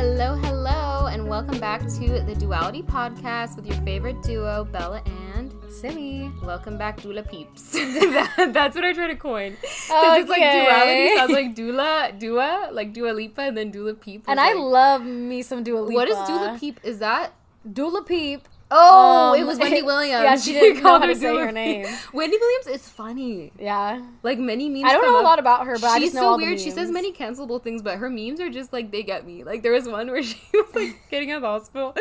[0.00, 5.02] Hello, hello, and welcome back to the Duality Podcast with your favorite duo, Bella
[5.34, 6.30] and Simi.
[6.42, 7.72] Welcome back, Dula Peeps.
[7.74, 9.56] That- that's what I try to coin.
[9.60, 14.24] 'Cause it's like duality sounds like Dula, Dua, like Dua Lipa, and then Dula Peep.
[14.28, 15.94] And was I love me some Dua Lipa.
[15.94, 16.80] What is Dula Peep?
[16.82, 17.32] Is that?
[17.70, 18.48] Dula Peep.
[18.72, 20.22] Oh, it Um, was Wendy Williams.
[20.22, 21.86] yeah, she didn't know how to her say her name.
[22.12, 23.52] Wendy Williams is funny.
[23.58, 24.00] Yeah.
[24.22, 24.84] Like many memes.
[24.84, 26.60] I don't know a up- lot about her, but I She's so weird.
[26.60, 29.42] She says many cancelable things, but her memes are just like they get me.
[29.44, 31.94] Like there was one where she was like getting out of the hospital,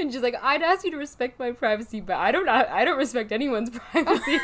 [0.00, 2.48] and she's like, "I'd ask you to respect my privacy, but I don't.
[2.48, 4.38] I don't respect anyone's privacy."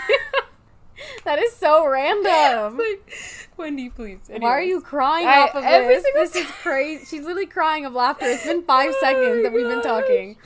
[1.24, 2.76] That is so random.
[2.76, 4.20] Like, Wendy, please.
[4.28, 6.04] Why are you crying I- off of every this?
[6.04, 7.04] single This is crazy.
[7.06, 8.26] She's literally crying of laughter.
[8.26, 10.37] It's been five Oh seconds that we've been talking.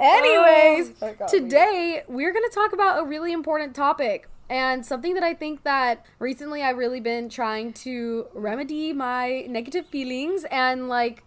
[0.00, 1.38] Anyways, Oh, got me.
[1.40, 5.62] today we're going to talk about a really important topic and something that I think
[5.64, 11.22] that recently I've really been trying to remedy my negative feelings and like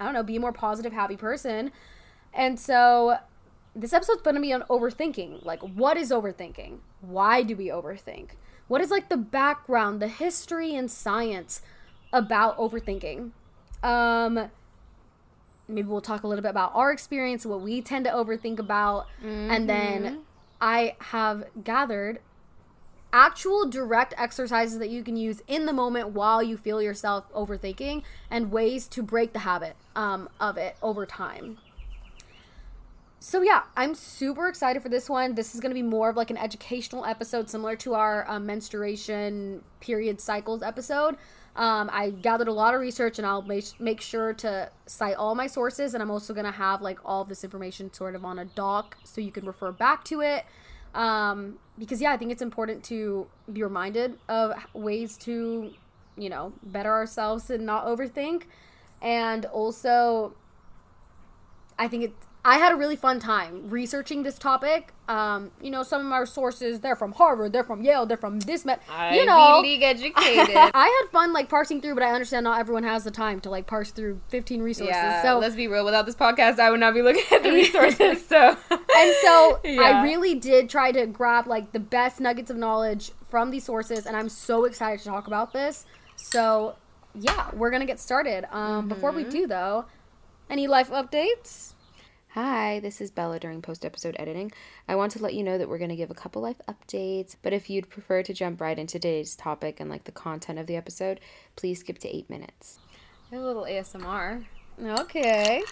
[0.00, 1.72] I don't know, be a more positive, happy person.
[2.32, 3.16] And so
[3.74, 5.44] this episode's going to be on overthinking.
[5.44, 6.78] Like what is overthinking?
[7.00, 8.30] Why do we overthink?
[8.68, 11.62] What is like the background, the history and science
[12.12, 13.30] about overthinking?
[13.82, 14.50] Um
[15.68, 19.06] maybe we'll talk a little bit about our experience, what we tend to overthink about,
[19.22, 20.20] and then
[20.60, 22.20] I have gathered
[23.12, 28.02] actual direct exercises that you can use in the moment while you feel yourself overthinking
[28.30, 31.56] and ways to break the habit um, of it over time.
[33.20, 35.34] So yeah, I'm super excited for this one.
[35.34, 38.46] This is going to be more of like an educational episode, similar to our um,
[38.46, 41.16] menstruation period cycles episode.
[41.56, 45.34] Um, I gathered a lot of research, and I'll make make sure to cite all
[45.34, 45.94] my sources.
[45.94, 48.96] And I'm also going to have like all this information sort of on a doc,
[49.02, 50.44] so you can refer back to it.
[50.94, 55.72] Um, because yeah, I think it's important to be reminded of ways to,
[56.16, 58.44] you know, better ourselves and not overthink,
[59.02, 60.34] and also
[61.76, 62.12] I think it.
[62.48, 64.92] I had a really fun time researching this topic.
[65.08, 68.40] Um, you know, some of our sources they're from Harvard, they're from Yale, they're from
[68.40, 68.82] this met.
[69.12, 70.54] You know, League educated.
[70.56, 73.50] I had fun like parsing through, but I understand not everyone has the time to
[73.50, 74.94] like parse through 15 resources.
[74.94, 75.22] yeah.
[75.22, 75.84] so let's be real.
[75.84, 78.26] Without this podcast, I would not be looking at the resources.
[78.26, 79.82] So and so Yeah.
[79.82, 84.06] I really did try to grab like the best nuggets of knowledge from these sources,
[84.06, 85.84] and I'm so excited to talk about this.
[86.16, 86.76] So
[87.14, 88.44] yeah, we're gonna get started.
[88.54, 89.24] Um, Before Mm-hmm.
[89.24, 89.86] we do though,
[90.50, 91.72] any life updates?
[92.32, 94.52] Hi, this is Bella during post episode editing.
[94.86, 97.36] I want to let you know that we're going to give a couple life updates,
[97.42, 100.66] but if you'd prefer to jump right into today's topic and like the content of
[100.66, 101.20] the episode,
[101.56, 102.80] please skip to eight minutes.
[103.32, 104.44] I have a little ASMR.
[104.80, 105.62] Okay.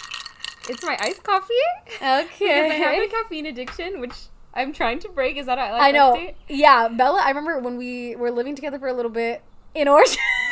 [0.69, 1.55] It's my iced coffee.
[1.87, 4.15] Because I have a caffeine addiction, which
[4.55, 5.37] I'm trying to break.
[5.37, 6.15] Is that a life I know.
[6.15, 6.35] update?
[6.49, 7.21] Yeah, Bella.
[7.23, 9.43] I remember when we were living together for a little bit
[9.75, 10.17] in Orange.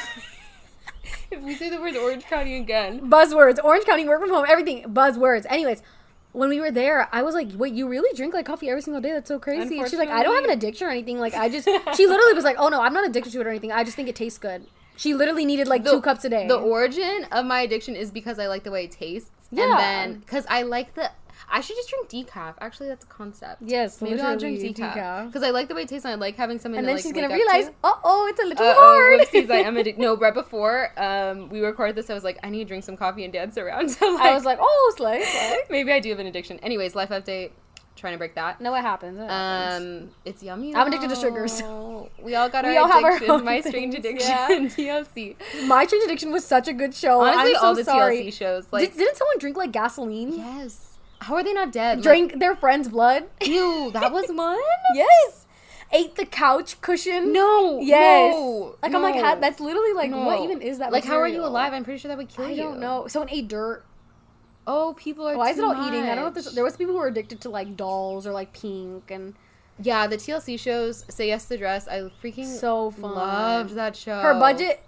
[1.34, 3.10] If we say the word Orange County again.
[3.10, 3.58] buzzwords.
[3.62, 4.84] Orange county work from home everything.
[4.84, 5.46] Buzzwords.
[5.48, 5.82] Anyways
[6.32, 9.00] when we were there i was like wait you really drink like coffee every single
[9.00, 9.12] day?
[9.12, 9.78] That's so crazy.
[9.78, 11.20] And she's like i don't have an addiction or anything.
[11.20, 13.50] Like i just she literally was like oh no i'm not addicted to it or
[13.50, 13.70] anything.
[13.70, 14.66] I just think it tastes good.
[14.96, 16.46] She literally needed like two cups a day.
[16.46, 19.30] The origin of my addiction is because I like the way it tastes.
[19.50, 19.64] Yeah.
[19.64, 21.10] And then, because I like the.
[21.50, 22.54] I should just drink decaf.
[22.60, 23.62] Actually, that's a concept.
[23.62, 26.36] yes Maybe I'll drink decaf because I like the way it tastes and I like
[26.36, 26.78] having something.
[26.78, 27.74] and then like, she's gonna realize to.
[27.84, 30.00] oh oh it's a little Uh-oh, hard whoopsies, I am addicted.
[30.00, 32.96] No, right before um, we recorded this, I was like, I need to drink some
[32.96, 33.90] coffee and dance around.
[33.94, 36.58] So like, i was like oh slay slay maybe I do have an addiction.
[36.60, 37.50] Anyways, life update.
[37.96, 38.60] Trying to break that.
[38.60, 40.04] no it happens, it happens.
[40.08, 40.74] Um, it's yummy.
[40.74, 41.60] I'm addicted to sugars.
[41.60, 42.10] though.
[42.20, 44.48] We all got We our all have our own My strange addiction, yeah.
[44.48, 45.36] TLC.
[45.68, 48.32] my strange addiction was such a good show Honestly, i'm so all the sorry TLC
[48.32, 50.93] shows, like, Did, didn't someone drink like gasoline yes.
[51.24, 51.98] How are they not dead?
[51.98, 54.58] Like, drink their friend's blood Ew, that was one.
[54.94, 55.44] yes
[55.92, 57.80] ate the couch cushion No.
[57.80, 58.34] Yes.
[58.34, 60.92] No, Like I'm like, how, that's literally like, what even is that?
[60.92, 61.72] Like, how are you alive?
[61.72, 62.62] I'm pretty sure that would kill I you.
[62.62, 63.06] I don't know.
[63.06, 63.84] Someone ate dirt.
[64.66, 65.36] Oh, people are.
[65.36, 66.02] Why is it all eating?
[66.04, 68.32] I don't know if there's, there was people who were addicted to like dolls or
[68.32, 69.34] like pink and
[69.80, 71.04] Yeah, the TLC shows.
[71.08, 71.86] Say yes to the dress.
[71.86, 73.14] I freaking so fun.
[73.14, 74.20] loved that show.
[74.20, 74.82] Her budget.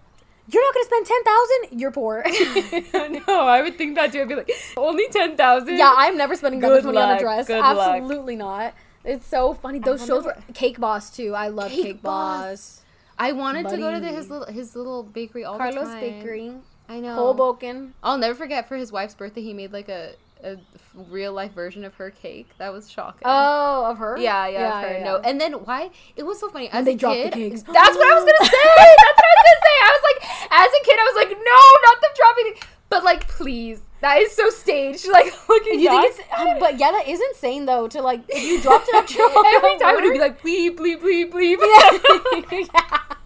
[0.49, 1.81] You're not gonna spend ten thousand.
[1.81, 2.25] You're poor.
[3.27, 4.21] no, I would think that too.
[4.21, 5.77] I'd be like, only ten thousand.
[5.77, 7.47] yeah, I'm never spending that much money on a dress.
[7.47, 8.01] good luck.
[8.01, 8.75] Absolutely not.
[9.05, 9.79] It's so funny.
[9.79, 11.35] Those shows were Cake Boss too.
[11.35, 12.51] I love Cake Cake, Boss.
[12.51, 12.83] Boss.
[13.19, 15.95] I wanted to go to the, his little his little bakery all the Carlo's.
[15.95, 16.53] Bakery.
[16.89, 17.15] I know.
[17.15, 17.95] Hoboken.
[18.03, 20.57] I'll never forget for his wife's birthday, he made like a a
[20.95, 22.49] real life version of her cake.
[22.59, 23.23] That was shocking.
[23.25, 24.19] Oh, of her.
[24.19, 24.99] Yeah, yeah, of her.
[24.99, 25.91] yeah, No, and then why?
[26.17, 26.69] It was so funny.
[26.71, 27.63] As they a dropped the kid, cakes.
[27.67, 28.67] That's what I was gonna say.
[28.77, 29.77] That's what I was gonna say.
[29.83, 30.21] I was like,
[30.53, 32.45] as a kid, I was like, no, not them dropping.
[32.45, 32.67] The...
[32.89, 35.07] But like, please, that is so staged.
[35.17, 36.21] Like, looking You think it's?
[36.39, 37.89] Um, but yeah, that is insane though.
[37.89, 40.77] To like, if you dropped it up to Every time it would be like, bleep,
[40.77, 42.69] bleep, bleep, bleep.
[42.75, 43.17] yeah.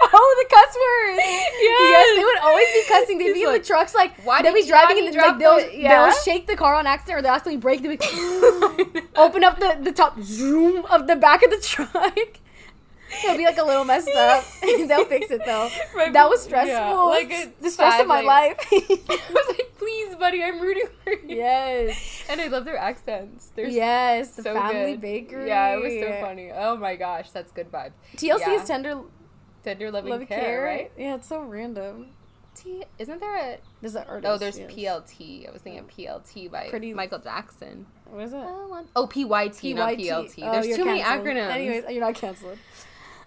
[0.10, 1.22] Oh, the cuss words.
[1.60, 2.16] Yes.
[2.16, 3.18] they would always be cussing.
[3.18, 5.38] They'd He's be in like, the trucks, like "Why they'd be driving and drop like
[5.38, 6.06] they'll, the-" yeah.
[6.06, 9.92] they'll shake the car on accident or they'll actually break the open up the, the
[9.92, 12.16] top zoom of the back of the truck.
[13.24, 14.44] It'll be like a little messed up.
[14.60, 15.68] they'll fix it though.
[15.94, 17.06] My- that was yeah, stressful.
[17.06, 18.58] like a the stress of my five, life.
[18.72, 21.20] I was like, please, buddy, I'm rooting for you.
[21.36, 22.24] yes.
[22.28, 23.50] And I love their accents.
[23.56, 24.36] They're Yes.
[24.36, 25.00] The family good.
[25.00, 25.48] bakery.
[25.48, 26.50] Yeah, it was so funny.
[26.54, 27.92] Oh my gosh, that's good vibes.
[28.16, 28.60] TLC Yeah.
[28.62, 29.00] is tender
[29.68, 30.92] Tender loving love care, care, right?
[30.96, 32.06] Yeah, it's so random.
[32.54, 34.30] T isn't there a There's an artist.
[34.32, 34.70] Oh, there's yes.
[34.72, 35.48] PLT.
[35.48, 37.86] I was thinking PLT by Pretty- Michael Jackson.
[38.10, 38.38] What is it?
[38.96, 40.34] Oh, PYT, not PLT.
[40.42, 41.50] Oh, There's too many acronyms.
[41.50, 42.58] Anyways, you're not canceled.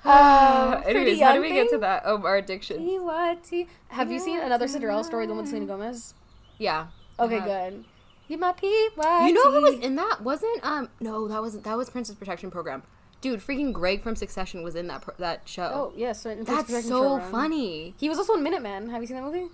[0.03, 2.01] Uh, Pretty anyways, how do we get to that?
[2.05, 2.77] Oh, our addiction.
[2.83, 3.67] PYT.
[3.89, 6.15] Have you seen another Cinderella story, the one with Selena Gomez?
[6.57, 6.87] Yeah.
[7.19, 7.45] Okay, Uh-huh.
[7.69, 7.85] good.
[8.27, 9.27] You my PYT.
[9.27, 10.21] You know who was in that?
[10.23, 10.89] Wasn't um?
[10.99, 11.65] No, that wasn't.
[11.65, 12.81] That was Princess Protection Program.
[13.21, 15.63] Dude, freaking Greg from Succession was in that pro- that show.
[15.63, 16.25] Oh, yes.
[16.25, 17.93] in Princess That's so funny.
[17.99, 18.89] He was also in Minutemen.
[18.89, 19.47] Have you seen that movie?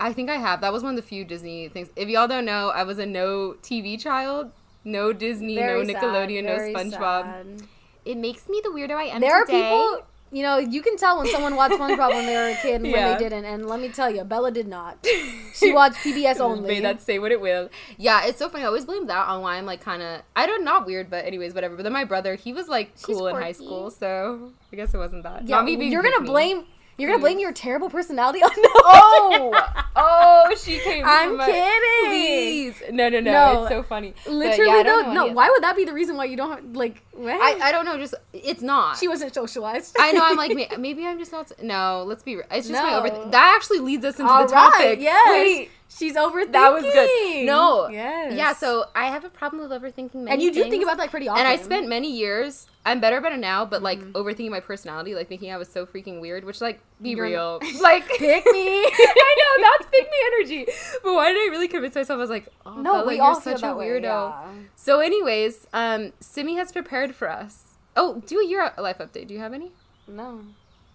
[0.00, 0.60] I think I have.
[0.62, 1.88] That was one of the few Disney things.
[1.96, 4.52] If y'all don't know, I was a no TV child.
[4.84, 7.24] No Disney, Very no sad, Nickelodeon, no SpongeBob.
[7.24, 7.62] sad.
[8.04, 11.18] It makes me the weirdo I am There are people, you know, you can tell
[11.18, 13.44] when someone watched SpongeBob when they were a kid and when they didn't.
[13.44, 15.06] And let me tell you, Bella did not.
[15.54, 16.68] She watched PBS only.
[16.68, 17.68] May that say what it will.
[17.96, 18.62] Yeah, it's so funny.
[18.62, 21.24] I always blame that on why I'm like kind of I don't not weird, but
[21.24, 21.74] anyways, whatever.
[21.74, 24.98] But then my brother, he was like cool in high school, so I guess it
[24.98, 25.48] wasn't that.
[25.48, 26.26] Yeah, you're gonna me.
[26.26, 26.64] blame.
[26.98, 28.70] You're gonna blame your terrible personality on no.
[28.74, 31.04] Oh, oh, she came.
[31.06, 32.10] I'm my- kidding.
[32.10, 34.14] Please, no, no, no, No, It's so funny.
[34.24, 35.26] But, Literally yeah, though, no.
[35.26, 37.02] Why would that be the reason why you don't like?
[37.26, 37.96] I, I don't know.
[37.98, 38.98] Just it's not.
[38.98, 39.96] she wasn't socialized.
[39.98, 40.20] I know.
[40.24, 41.50] I'm like maybe I'm just not.
[41.62, 42.34] No, let's be.
[42.50, 43.08] It's just my over.
[43.30, 45.00] That actually leads us into All the right, topic.
[45.00, 45.28] Yes.
[45.30, 46.52] Wait, she's overthinking.
[46.52, 47.46] that was good.
[47.46, 47.88] No.
[47.88, 48.34] Yes.
[48.36, 48.52] Yeah.
[48.52, 50.30] So I have a problem with overthinking.
[50.30, 51.44] And you do think about that pretty often.
[51.44, 52.66] And I spent many years.
[52.86, 54.12] I'm better about it now, but like Mm-hmm.
[54.12, 56.44] overthinking my personality, like thinking I was so freaking weird.
[56.44, 58.84] Which like be You're- real, like pick me.
[58.84, 60.72] I know that's pick me energy.
[61.02, 62.16] But why did I really convince myself?
[62.16, 64.02] I was like, oh, no, Bella, we you're all such a that way, weirdo.
[64.02, 64.44] yeah.
[64.76, 67.64] So, anyways, um, Simi has prepared for us.
[67.96, 69.26] Oh, do a year life update.
[69.28, 69.72] Do you have any?
[70.06, 70.40] No.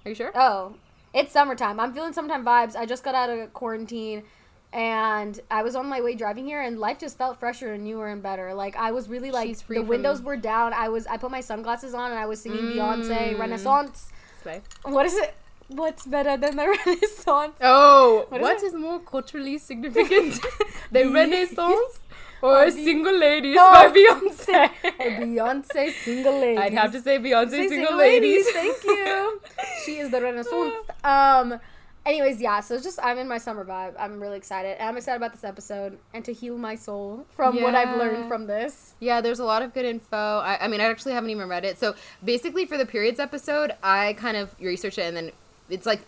[0.06, 0.32] Are you sure?
[0.36, 0.76] Oh,
[1.14, 1.80] it's summertime.
[1.80, 2.76] I'm feeling summertime vibes.
[2.76, 4.24] I just got out of quarantine
[4.72, 8.08] and I was on my way driving here and life just felt fresher and newer
[8.10, 8.54] and better.
[8.54, 10.74] Like I was really like the windows were down.
[10.74, 12.76] I was I put my sunglasses on and I was singing Mm.
[12.76, 14.10] Beyonce Renaissance.
[14.42, 14.62] Slay.
[14.84, 15.36] What is it?
[15.70, 17.56] What's better than the Renaissance?
[17.62, 20.40] Oh, What what is is, more culturally significant,
[20.92, 22.00] the Renaissance
[22.44, 23.72] Or or Single Ladies No.
[23.72, 24.70] by Beyonce?
[24.84, 26.60] A Beyonce single Ladies.
[26.64, 28.50] I'd have to say Beyonce Say Single, Ladies.
[28.52, 29.42] Thank you.
[29.86, 30.74] she is the Renaissance.
[31.04, 31.60] Um.
[32.06, 32.60] Anyways, yeah.
[32.60, 33.94] So it's just I'm in my summer vibe.
[33.98, 34.76] I'm really excited.
[34.78, 38.28] And I'm excited about this episode and to heal my soul from what I've learned
[38.28, 38.94] from this.
[39.00, 40.18] Yeah, there's a lot of good info.
[40.18, 41.80] I, I mean, I actually haven't even read it.
[41.80, 45.32] So basically, for the periods episode, I kind of research it, and then
[45.70, 46.02] it's like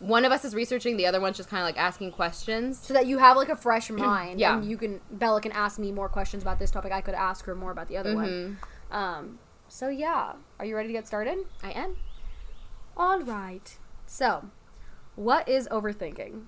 [0.00, 2.78] one of us is researching, the other one's just kind of like asking questions.
[2.80, 4.40] So that you have like a fresh mind.
[4.40, 4.56] Yeah.
[4.56, 6.90] And you can Bella can ask me more questions about this topic.
[6.90, 8.58] I could ask her more about the other one.
[8.90, 8.94] Mhm.
[8.96, 9.38] Um.
[9.68, 10.32] So yeah.
[10.58, 11.38] Are you ready to get started?
[11.62, 11.96] I am.
[12.96, 13.78] All right.
[14.06, 14.50] So,
[15.14, 16.46] what is overthinking?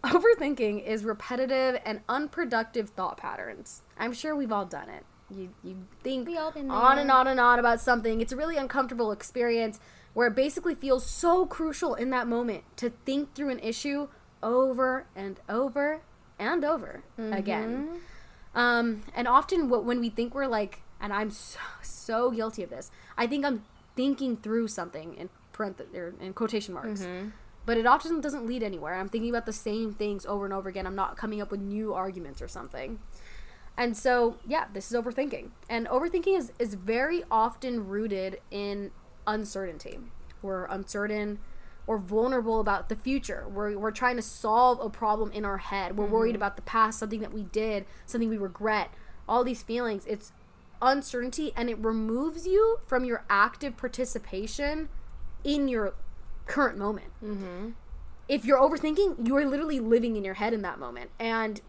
[0.04, 3.82] Overthinking is repetitive and unproductive thought patterns.
[3.98, 5.04] I'm sure we've all done it.
[5.30, 8.20] You you think We all been on and on and on about something.
[8.20, 9.80] It's a really uncomfortable experience
[10.18, 14.08] where it basically feels so crucial in that moment to think through an issue
[14.42, 16.00] over and over
[16.40, 18.00] and over again.
[18.52, 22.70] Um, and often what, when we think we're like, and I'm so, so guilty of
[22.70, 23.62] this, I think I'm
[23.94, 27.02] thinking through something in parentheses or in quotation marks.
[27.64, 28.96] But it often doesn't lead anywhere.
[28.96, 30.84] I'm thinking about the same things over and over again.
[30.84, 32.98] I'm not coming up with new arguments or something.
[33.76, 35.50] And so, yeah, this is overthinking.
[35.70, 38.90] And overthinking is, is very often rooted in
[39.28, 39.98] uncertainty.
[40.42, 41.38] We're uncertain
[41.86, 43.46] or vulnerable about the future.
[43.48, 45.96] We're, we're trying to solve a problem in our head.
[45.96, 46.36] We're worried mm-hmm.
[46.36, 48.90] about the past, something that we did, something we regret.
[49.28, 50.04] All these feelings.
[50.06, 50.32] It's
[50.80, 54.88] uncertainty and it removes you from your active participation
[55.44, 55.94] in your
[56.46, 57.12] current moment.
[57.24, 57.70] Mm-hmm.
[58.28, 61.10] If you're overthinking, you are literally living in your head in that moment.
[61.18, 61.60] And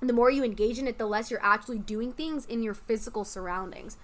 [0.00, 3.24] the more you engage in it, the less you're actually doing things in your physical
[3.24, 3.96] surroundings.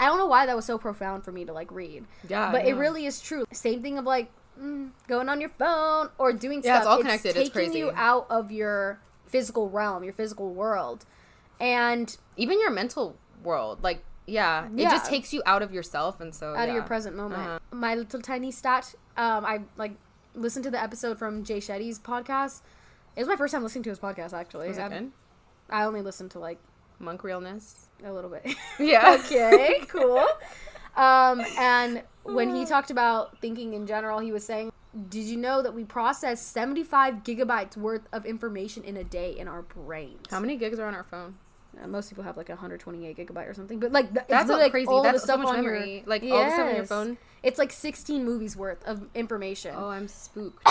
[0.00, 2.06] I don't know why that was so profound for me to like read.
[2.28, 3.44] Yeah, But it really is true.
[3.52, 6.82] Same thing of like mm, going on your phone or doing Yeah, stuff.
[6.82, 7.28] it's all connected.
[7.36, 7.78] It's taking crazy.
[7.78, 11.04] you out of your physical realm, your physical world.
[11.60, 16.32] And Even your mental world, like yeah, it just takes you out of yourself, and
[16.34, 17.42] so out of your present moment.
[17.42, 17.58] Uh-huh.
[17.72, 18.94] My little tiny stat.
[19.16, 19.92] Um, I like
[20.34, 22.60] listened to the episode from Jay Shetty's podcast.
[23.16, 24.32] It was my first time listening to his podcast.
[24.32, 24.78] Actually, Was?
[24.78, 26.58] I only listened to like
[27.00, 27.88] Monk realness.
[28.04, 28.54] A little bit.
[28.78, 29.18] Yeah.
[29.24, 30.24] okay, cool.
[30.96, 34.72] Um, and when he talked about thinking in general, he was saying,
[35.08, 39.48] "Did you know that we process 75 gigabytes worth of information in a day in
[39.48, 41.36] our brains?" How many gigs are on our phone?
[41.80, 44.72] Uh, most people have like 128 gigabyte or something, but like th- That's really, like
[44.72, 44.88] crazy.
[44.88, 45.94] all That's the so stuff much on memory.
[45.98, 47.18] your Like, all the stuff on your phone?
[47.44, 49.74] It's like 16 movies worth of information.
[49.76, 50.66] Oh, I'm spooked.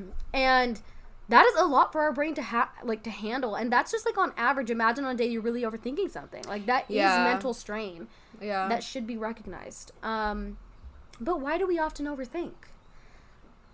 [0.32, 0.80] and
[1.28, 4.06] that is a lot for our brain to have like to handle and that's just
[4.06, 7.24] like on average imagine on a day you're really overthinking something like that is Yeah.
[7.24, 8.08] mental strain
[8.40, 8.68] Yeah.
[8.68, 10.58] that should be recognized um
[11.20, 12.52] but why do we often overthink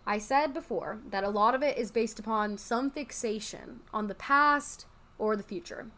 [0.07, 4.15] i said before that a lot of it is based upon some fixation on the
[4.15, 4.87] past
[5.19, 5.89] or the future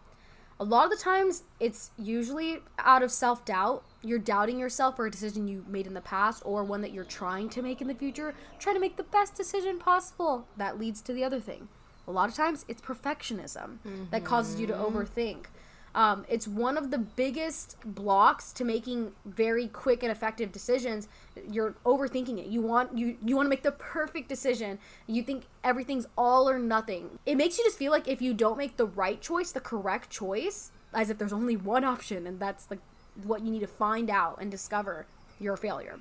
[0.58, 5.10] a lot of the times it's usually out of self-doubt you're doubting yourself for a
[5.10, 7.94] decision you made in the past or one that you're trying to make in the
[7.94, 10.46] future try to make the best decision possible.
[10.56, 11.68] That leads to the other thing.
[12.06, 13.78] A lot of times it's perfectionism
[14.10, 15.46] that causes you to overthink.
[15.94, 21.08] Um, it's one of the biggest blocks to making very quick and effective decisions.
[21.48, 22.46] You're overthinking it.
[22.46, 24.80] You want you you want to make the perfect decision.
[25.06, 27.20] You think everything's all or nothing.
[27.24, 30.10] It makes you just feel like if you don't make the right choice the correct
[30.10, 32.80] choice as if there's only one option and that's like
[33.22, 35.06] what you need to find out and discover
[35.38, 35.98] you're a failure.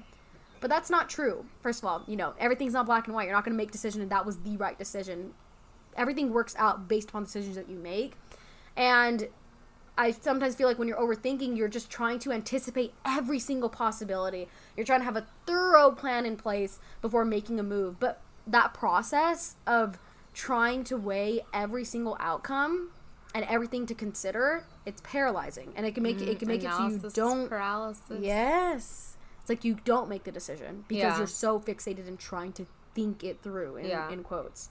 [0.60, 1.46] But that's not true.
[1.62, 3.26] First of all you know everything's not black and white.
[3.26, 5.34] You're not going to make decision and that was the right decision.
[5.96, 8.14] Everything works out based upon decisions that you make.
[8.76, 9.28] And
[9.98, 14.48] I sometimes feel like when you're overthinking, you're just trying to anticipate every single possibility.
[14.76, 18.00] You're trying to have a thorough plan in place before making a move.
[18.00, 20.00] But that process of
[20.34, 22.90] trying to weigh every single outcome
[23.34, 25.74] and everything to consider, it's paralyzing.
[25.76, 28.20] And it can make it, it can make it so you don't paralysis.
[28.22, 29.18] Yes.
[29.42, 31.18] It's like you don't make the decision because Yeah.
[31.18, 34.10] you're so fixated in trying to think it through in, Yeah.
[34.10, 34.70] in quotes.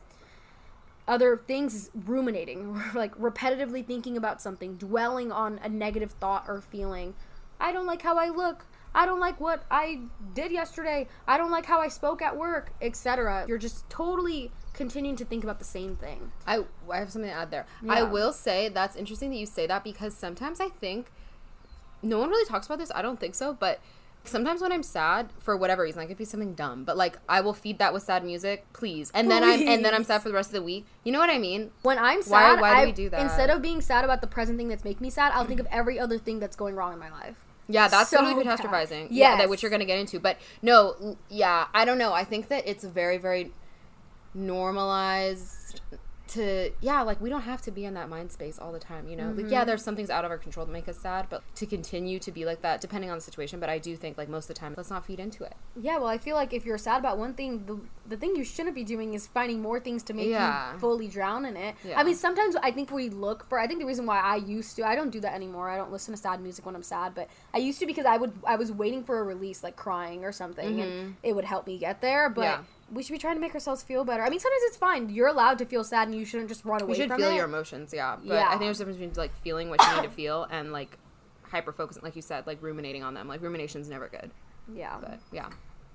[1.09, 6.61] Other things is ruminating, like repetitively thinking about something, dwelling on a negative thought or
[6.61, 7.15] feeling.
[7.61, 8.65] I don't like how I look.
[8.95, 10.03] I don't like what I
[10.35, 11.09] did yesterday.
[11.27, 13.45] I don't like how I spoke at work, etc.
[13.49, 16.33] You're just totally continuing to think about the same thing.
[16.47, 17.67] I, I have something to add there.
[17.89, 21.11] I will say that's interesting that you say that because sometimes I think
[22.03, 22.91] no one really talks about this.
[22.95, 23.81] I don't think so, but
[24.25, 27.19] sometimes when I'm sad for whatever reason, like it could be something dumb, but like
[27.29, 29.11] I will feed that with sad music, please.
[29.15, 30.87] And then I'm and then I'm sad for the rest of the week.
[31.05, 31.71] You know what I mean?
[31.83, 33.21] When I'm sad, why do I, we do that?
[33.21, 35.67] instead of being sad about the present thing that's making me sad, I'll think of
[35.71, 37.37] every other thing that's going wrong in my life.
[37.69, 39.09] Yeah, that's So totally catastrophizing.
[39.11, 39.49] Yeah, that Yes.
[39.49, 40.19] which you're gonna get into.
[40.19, 42.13] But no, yeah, I don't know.
[42.13, 43.53] I think that it's very, very
[44.35, 45.81] normalized
[46.29, 49.07] to yeah, like we don't have to be in that mind space all the time,
[49.07, 49.27] you know?
[49.27, 49.49] Like Mm-hmm.
[49.53, 52.19] yeah, there's some things out of our control that make us sad, but to continue
[52.21, 54.55] to be like that, depending on the situation, but I do think like most of
[54.55, 55.55] the time, let's not feed into it.
[55.79, 58.45] Yeah, well, I feel like if you're sad about one thing, the, the thing you
[58.45, 60.73] shouldn't be doing is finding more things to make Yeah.
[60.73, 61.75] you fully drown in it.
[61.85, 62.01] Yeah.
[62.01, 63.59] I mean, sometimes I think we look for.
[63.59, 65.69] I think the reason why I used to, I don't do that anymore.
[65.69, 68.17] I don't listen to sad music when I'm sad, but I used to because I
[68.17, 71.67] would, I was waiting for a release, like crying or something, and it would help
[71.67, 72.31] me get there.
[72.31, 72.63] But Mm-hmm.
[72.63, 72.67] Yeah.
[72.93, 74.23] We should be trying to make ourselves feel better.
[74.23, 75.09] I mean, sometimes it's fine.
[75.09, 77.31] You're allowed to feel sad, and you shouldn't just run away You should from feel
[77.31, 77.37] it.
[77.37, 78.17] your emotions, yeah.
[78.25, 78.47] But Yeah.
[78.47, 80.99] I think there's a difference between like feeling what you need to feel and like
[81.43, 83.27] hyper focusing, like you said, like ruminating on them.
[83.29, 84.31] Like rumination's never good.
[84.75, 84.99] yeah.
[85.01, 85.49] But yeah.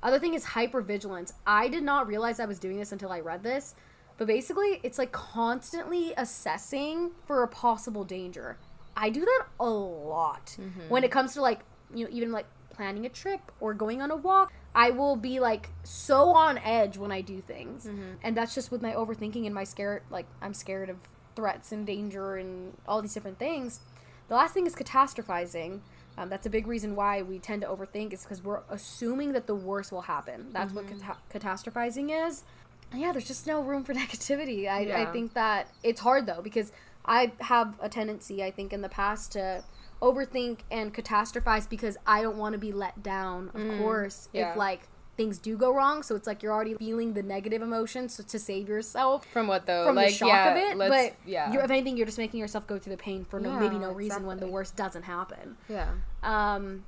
[0.03, 1.33] Other thing is hypervigilance.
[1.45, 3.73] I did not realize I was doing this until I read this.
[4.17, 8.57] But basically, it's like constantly assessing for a possible danger.
[8.95, 10.55] I do that a lot.
[10.59, 10.89] Mm-hmm.
[10.89, 11.59] When it comes to like,
[11.93, 15.39] you know, even like planning a trip or going on a walk, I will be
[15.39, 17.87] like so on edge when I do things.
[18.21, 20.97] And that's just with my overthinking and my scare like I'm scared of
[21.35, 23.79] threats and danger and all these different things.
[24.27, 25.79] The last thing is catastrophizing.
[26.15, 29.47] Um, that's a big reason why we tend to overthink is because we're assuming that
[29.47, 30.47] the worst will happen.
[30.51, 32.43] That's what cata- catastrophizing is.
[32.91, 34.67] And yeah, there's just no room for negativity.
[34.67, 36.71] I, I think that it's hard though because
[37.03, 39.63] I have a tendency, I think, in the past to
[40.01, 44.51] overthink and catastrophize because I don't want to be let down, of course, yeah.
[44.51, 44.87] if like
[45.17, 46.03] things do go wrong.
[46.03, 49.65] So it's like you're already feeling the negative emotions so to save yourself From what
[49.65, 49.87] though?
[49.87, 50.77] from like the shock yeah, of it.
[50.77, 51.51] let's- But yeah.
[51.51, 53.91] you're, if anything, you're just making yourself go through the pain for no, maybe no
[53.91, 55.57] reason when the worst doesn't happen.
[55.69, 55.89] yeah.
[56.21, 56.85] Um,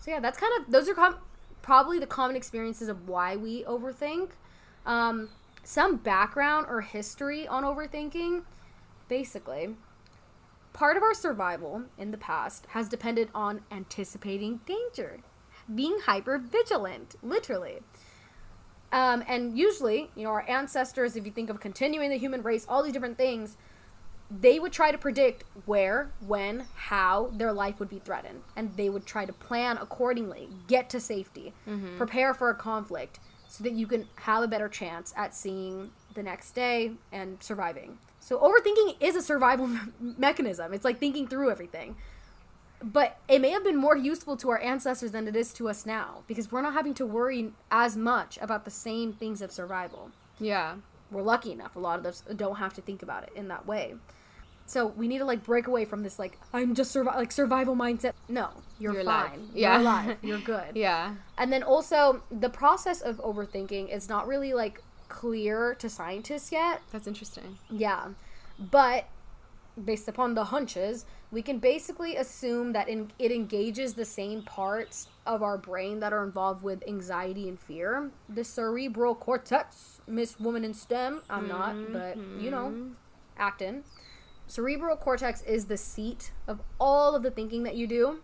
[0.00, 1.18] so yeah, that's kind of those are com-
[1.62, 4.30] probably the common experiences of why we overthink.
[4.86, 5.28] Um,
[5.64, 8.42] some background or history on overthinking,
[9.08, 9.76] basically.
[10.72, 15.20] Part of our survival in the past has depended on anticipating danger,
[15.74, 17.80] being hyper vigilant, literally.
[18.90, 22.66] Um, and usually, you know, our ancestors, if you think of continuing the human race,
[22.68, 23.56] all these different things,
[24.30, 28.42] they would try to predict where, when, how their life would be threatened.
[28.56, 31.52] And they would try to plan accordingly, get to safety,
[31.98, 36.22] prepare for a conflict so that you can have a better chance at seeing the
[36.22, 37.98] next day and surviving.
[38.24, 39.68] So, overthinking is a survival
[40.00, 40.72] mechanism.
[40.72, 41.96] It's like thinking through everything.
[42.82, 45.84] but it may have been more useful to our ancestors than it is to us
[45.86, 50.10] now because we're not having to worry as much about the same things of survival.
[50.40, 50.76] Yeah.
[51.10, 51.76] We're lucky enough.
[51.76, 53.94] A lot of us don't have to think about it in that way.
[54.66, 57.76] So we need to like break away from this like I'm just survi- like survival
[57.76, 58.12] mindset.
[58.28, 58.48] No,
[58.80, 59.30] you're, You're alive.
[59.30, 59.48] fine.
[59.54, 59.72] Yeah.
[59.72, 60.16] You're alive.
[60.22, 60.70] You're good.
[60.74, 61.14] Yeah.
[61.38, 64.80] And then also the process of overthinking is not really like
[65.12, 66.80] clear to scientists yet.
[66.90, 67.58] That's interesting.
[67.70, 68.08] Yeah.
[68.58, 69.08] But
[69.84, 75.08] based upon the hunches, we can basically assume that in, it engages the same parts
[75.26, 78.10] of our brain that are involved with anxiety and fear.
[78.28, 82.92] The cerebral cortex, Miss Woman in STEM, I'm not, but you know, mm-hmm.
[83.36, 83.84] acting.
[84.46, 88.20] Cerebral cortex is the seat of all of the thinking that you do.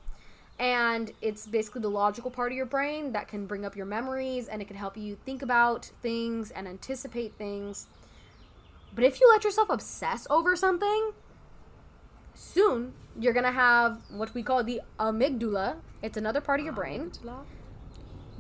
[0.59, 4.49] And it's basically the logical part of your brain that can bring up your memories
[4.49, 7.87] and it can help you think about things and anticipate things.
[8.95, 11.13] But if you let yourself obsess over something,
[12.35, 15.77] soon you're gonna have what we call the amygdala.
[16.03, 17.13] It's another part of your brain.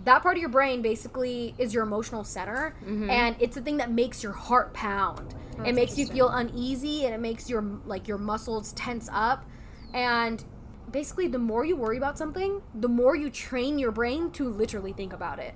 [0.04, 2.74] That part of your brain basically is your emotional center,
[3.10, 5.34] and it's the thing that makes your heart pound.
[5.66, 9.44] it makes you feel uneasy, and it makes your like your muscles tense up,
[9.92, 10.44] and
[10.90, 14.92] basically the more you worry about something, the more you train your brain to literally
[14.92, 15.54] think about it,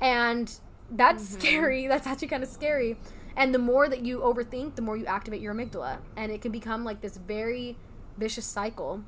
[0.00, 0.52] and
[0.90, 1.40] that's mm-hmm.
[1.40, 1.86] scary.
[1.88, 2.96] That's actually kind of scary.
[3.36, 5.98] And the more that you overthink, the more you activate your amygdala.
[6.16, 7.76] And it can become like this very
[8.16, 9.04] vicious cycle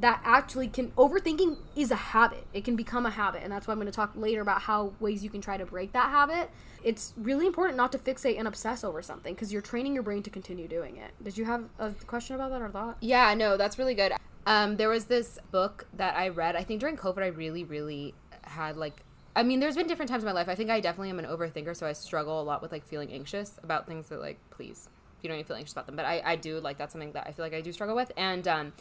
[0.00, 2.46] that actually can overthinking is a habit.
[2.52, 3.42] It can become a habit.
[3.42, 5.66] And that's why I'm going to talk later about how ways you can try to
[5.66, 6.50] break that habit.
[6.82, 10.22] It's really important not to fixate and obsess over something because you're training your brain
[10.22, 11.12] to continue doing it.
[11.22, 12.96] Did you have a question about that or thought?
[13.00, 14.12] Yeah, no, that's really good.
[14.46, 16.56] Um, there was this book that I read.
[16.56, 19.02] I think during COVID, I really, really had like.
[19.36, 20.48] I mean, there's been different times in my life.
[20.48, 23.12] I think I definitely am an overthinker, so I struggle a lot with like feeling
[23.12, 24.88] anxious about things that like, please,
[25.22, 25.96] you don't even feel anxious about them.
[25.96, 28.12] But I, I do like that's something that I feel like I do struggle with.
[28.16, 28.72] And um,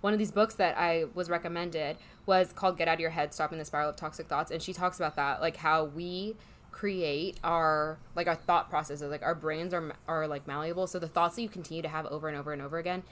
[0.00, 3.34] one of these books that I was recommended was called "Get Out of Your Head:
[3.34, 6.36] Stopping the Spiral of Toxic Thoughts," and she talks about that, like how we
[6.70, 11.08] create our like our thought processes like our brains are are like malleable so the
[11.08, 13.02] thoughts that you continue to have over and over and over again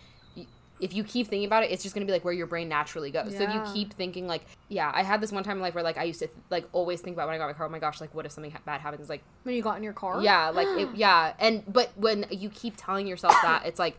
[0.79, 2.69] if you keep thinking about it it's just going to be like where your brain
[2.69, 3.35] naturally goes.
[3.37, 5.85] So if you keep thinking like yeah i had this one time in life where
[5.85, 7.79] like i used to like always think about when i got my car oh my
[7.79, 9.09] gosh like what if something ha- bad happens?
[9.09, 10.23] Like When you got in your car?
[10.23, 11.33] yeah like it, yeah.
[11.39, 13.97] And but when you keep telling yourself that it's like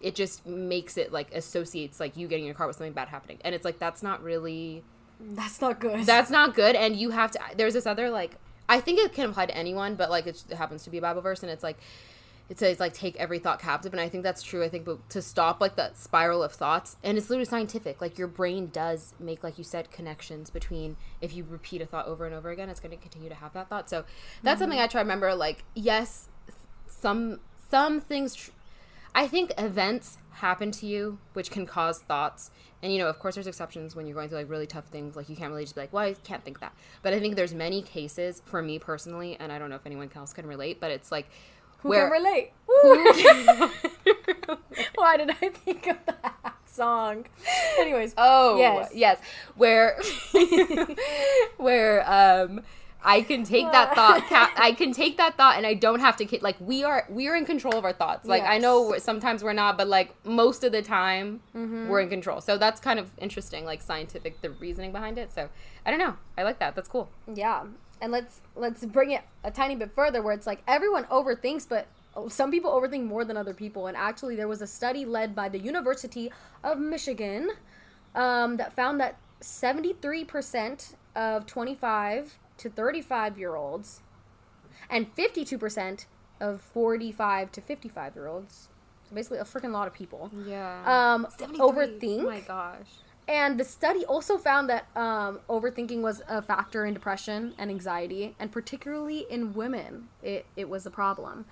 [0.00, 3.08] it just makes it like associates like you getting in your car with something bad
[3.08, 3.38] happening.
[3.44, 4.84] And it's like that's not really
[5.20, 6.04] That's not good.
[6.06, 8.36] that's not good and you have to there's this other like
[8.68, 11.22] i think it can apply to anyone but like it happens to be a bible
[11.22, 11.78] verse and it's like
[12.48, 15.08] it says like take every thought captive and i think that's true i think but
[15.10, 19.14] to stop like that spiral of thoughts and it's literally scientific like your brain does
[19.18, 22.68] make like you said connections between if you repeat a thought over and over again
[22.68, 24.04] it's going to continue to have that thought so
[24.42, 24.62] that's mm-hmm.
[24.64, 26.28] something i try to remember like yes
[26.86, 28.50] some some things tr-
[29.14, 32.52] I think events happen to you which can cause thoughts.
[32.82, 35.16] And you know, of course there's exceptions when you're going through like really tough things.
[35.16, 36.72] Like you can't really just be like, well, I can't think that.
[37.02, 40.08] But I think there's many cases for me personally, and I don't know if anyone
[40.14, 41.28] else can relate, but it's like
[41.82, 42.52] Who can relate?
[44.94, 47.26] Why did I think of that song?
[47.78, 48.14] Anyways.
[48.18, 48.90] Oh Yes.
[48.94, 49.18] yes,
[49.56, 49.98] where
[51.56, 52.60] where um
[53.04, 54.22] I can take that thought.
[54.28, 56.38] Ca- I can take that thought, and I don't have to.
[56.42, 58.26] Like we are, we are in control of our thoughts.
[58.26, 61.88] Like I know sometimes we're not, but like most of the time, Mm-hmm.
[61.88, 62.40] we're in control.
[62.40, 65.30] So that's kind of interesting, like scientific, the reasoning behind it.
[65.32, 65.48] So
[65.86, 66.16] I don't know.
[66.36, 66.74] I like that.
[66.74, 67.08] That's cool.
[67.32, 67.66] Yeah,
[68.00, 71.86] and let's let's bring it a tiny bit further, where it's like everyone overthinks, but
[72.28, 73.86] some people overthink more than other people.
[73.86, 76.32] And actually, there was a study led by the University
[76.64, 77.50] of Michigan
[78.14, 84.00] um, that found that seventy three percent of twenty five to thirty five year olds,
[84.90, 86.06] and fifty two percent
[86.40, 88.68] of forty five to fifty five year olds,
[89.08, 91.14] so basically a freaking lot of people, Yeah.
[91.14, 92.22] um, overthink.
[92.22, 92.86] Oh my gosh.
[93.28, 98.34] And the study also found that um, overthinking was a factor in depression and anxiety,
[98.40, 101.44] and particularly in women, it, it was a problem.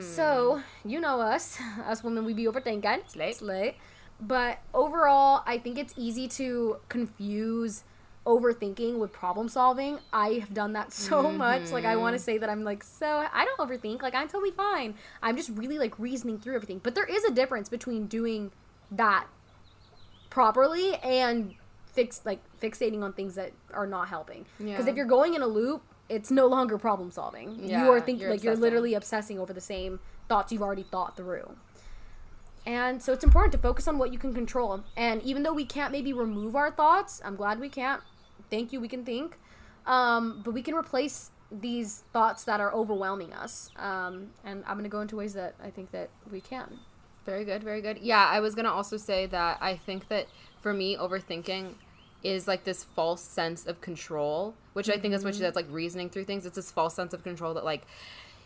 [0.00, 3.08] So, you know us, us women, we be overthinking.
[3.08, 3.32] Slay.
[3.32, 3.76] Slay.
[4.20, 7.84] But overall, I think it's easy to confuse
[8.26, 9.98] overthinking with problem solving.
[10.12, 11.70] I have done that so much.
[11.70, 14.02] Like, I want to say that I'm like, so I don't overthink.
[14.02, 14.94] Like, I'm totally fine.
[15.22, 16.80] I'm just really like reasoning through everything.
[16.82, 18.50] But there is a difference between doing
[18.90, 19.26] that
[20.38, 21.52] properly and
[21.86, 24.46] fix like fixating on things that are not helping.
[24.58, 24.90] Because Yeah.
[24.92, 27.58] if you're going in a loop, it's no longer problem solving.
[27.58, 29.98] Yeah, you are thinking you're like you're literally obsessing over the same
[30.28, 31.56] thoughts you've already thought through.
[32.64, 34.84] And so it's important to focus on what you can control.
[34.96, 38.02] And even though we can't maybe remove our thoughts, I'm glad we can't.
[38.48, 39.36] Thank you, we can think.
[39.86, 43.70] Um, but we can replace these thoughts that are overwhelming us.
[43.76, 46.78] Um, and I'm going to go into ways that I think that we can.
[47.28, 47.98] Very good, very good.
[47.98, 50.28] Yeah, I was gonna also say that I think that
[50.62, 51.74] for me, overthinking
[52.22, 55.66] is like this false sense of control, which I think is what she said, like
[55.70, 56.46] reasoning through things.
[56.46, 57.82] It's this false sense of control that like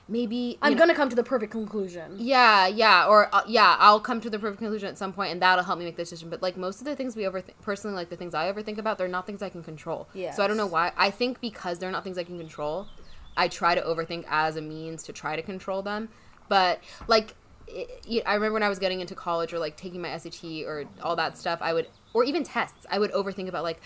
[0.08, 2.16] maybe I'm know- gonna come to the perfect conclusion.
[2.18, 5.40] yeah, yeah, or uh, yeah, I'll come to the perfect conclusion at some point, and
[5.40, 6.28] that'll help me make the decision.
[6.28, 8.98] But like most of the things we overthink, personally, like the things I overthink about,
[8.98, 10.08] they're not things I can control.
[10.12, 10.32] Yeah.
[10.32, 10.90] So I don't know why.
[10.96, 12.88] I think because they're not things I can control,
[13.36, 16.08] I try to overthink as a means to try to control them.
[16.48, 17.36] But like,
[17.72, 20.84] it, I remember when I was getting into college or like taking my SAT or
[21.02, 23.80] all that stuff, I would, or even tests, I would overthink about like,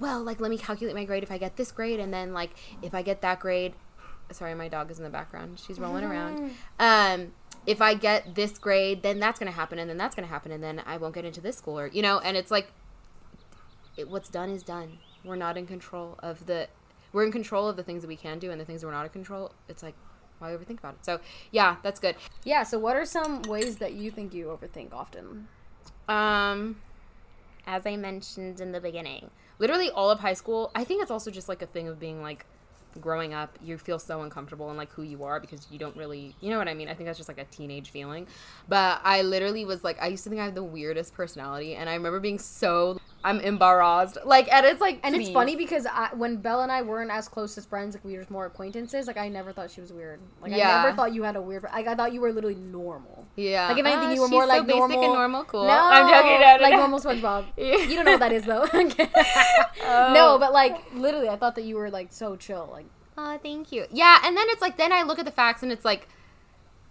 [0.00, 2.50] well, like let me calculate my grade if I get this grade, and then like
[2.82, 3.74] if I get that grade,
[4.30, 6.54] sorry my dog is in the background she's rolling around.
[6.78, 7.32] Um
[7.66, 10.32] if i get this grade then that's going to happen and then that's going to
[10.32, 12.70] happen and then i won't get into this school or you know and it's like
[13.98, 14.98] it, what's done is done.
[15.24, 16.68] We're not in control of the
[17.12, 18.92] we're in control of the things that we can do and the things that we're
[18.92, 19.52] not in control.
[19.68, 19.94] It's like
[20.38, 21.20] why overthink about it so
[21.50, 22.62] yeah that's good Yeah.
[22.62, 25.48] So, what are some ways that you think you overthink often?
[26.08, 26.76] um
[27.66, 31.30] as i mentioned in the beginning literally all of high school i think it's also
[31.30, 32.46] just like a thing of being like
[32.98, 36.34] growing up you feel so uncomfortable in like who you are because you don't really
[36.40, 38.26] you know what i mean i think that's just like a teenage feeling
[38.68, 41.88] but i literally was like i used to think i had the weirdest personality and
[41.88, 46.10] i remember being so i'm embarrassed like and it's like And it's funny because I,
[46.14, 49.06] when Belle and I weren't as close as friends, like we were just more acquaintances.
[49.06, 50.20] Like I never thought she was weird.
[50.42, 50.68] Like Yeah.
[50.68, 51.64] I never thought you had a weird.
[51.64, 53.17] Like I thought you were literally normal.
[53.38, 55.04] Yeah Like if anything, Ah, you were more so like basic normal.
[55.04, 56.78] and normal cool No, i'm joking no, no, like no.
[56.84, 57.44] normal SpongeBob.
[57.56, 57.76] Yeah.
[57.88, 58.66] You don't know what that is though.
[59.90, 60.12] Oh.
[60.12, 62.68] No, but like literally, I thought that you were like so chill.
[62.70, 63.86] Like Oh, thank you.
[63.90, 66.08] Yeah, and then it's like then I look at the facts and it's like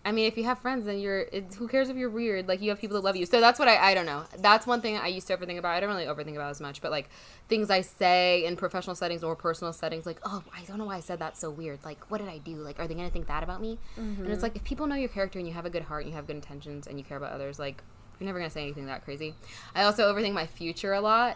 [0.08, 1.20] I mean, if you have friends, then you're.
[1.20, 2.48] It, who cares if you're weird?
[2.48, 3.26] Like you have people that love you.
[3.26, 3.92] So that's what I.
[3.92, 4.24] I don't know.
[4.38, 5.76] That's one thing I used to overthink about.
[5.76, 7.10] I don't really overthink about as much, but like
[7.50, 10.96] things I say in professional settings or personal settings, like oh, I don't know why
[10.96, 11.80] I said that so weird.
[11.84, 12.56] Like what did I do?
[12.56, 13.80] Like are they gonna think that about me?
[13.98, 14.42] And it's mm-hmm.
[14.44, 16.26] like if people know your character and you have a good heart and you have
[16.26, 17.84] good intentions and you care about others, like
[18.18, 19.36] you're never gonna say anything that crazy.
[19.76, 21.36] I also overthink my future a lot.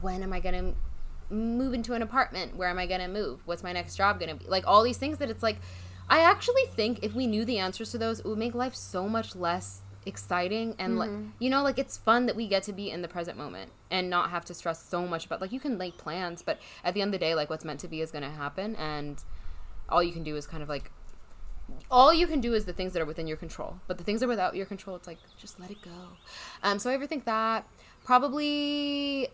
[0.00, 0.72] When am I gonna
[1.28, 2.56] move into an apartment?
[2.56, 3.46] Where am I gonna move?
[3.46, 4.46] What's my next job gonna be?
[4.46, 5.58] Like all these things that it's like
[6.10, 9.08] I actually think if we knew the answers to those, it would make life so
[9.08, 12.90] much less exciting and like you know like it's fun that we get to be
[12.90, 15.76] in the present moment and not have to stress so much about like you can
[15.76, 18.10] make plans but at the end of the day like what's meant to be is
[18.10, 19.22] going to happen and
[19.90, 20.90] all you can do is kind of like
[21.90, 24.20] all you can do is the things that are within your control but the things
[24.20, 25.90] that are without your control it's like just let it go.
[26.62, 27.66] Um so i overthink that
[28.02, 29.28] probably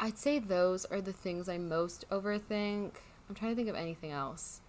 [0.00, 2.94] i'd say those are the things i most overthink.
[3.28, 4.61] I'm trying to think of anything else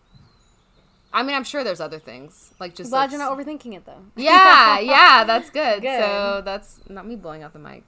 [1.14, 3.86] I mean, I'm sure there's other things like just glad like you're not overthinking it
[3.86, 4.04] though.
[4.16, 5.82] yeah, yeah, that's good.
[5.82, 6.00] Good.
[6.02, 7.84] So that's not me blowing out the mic.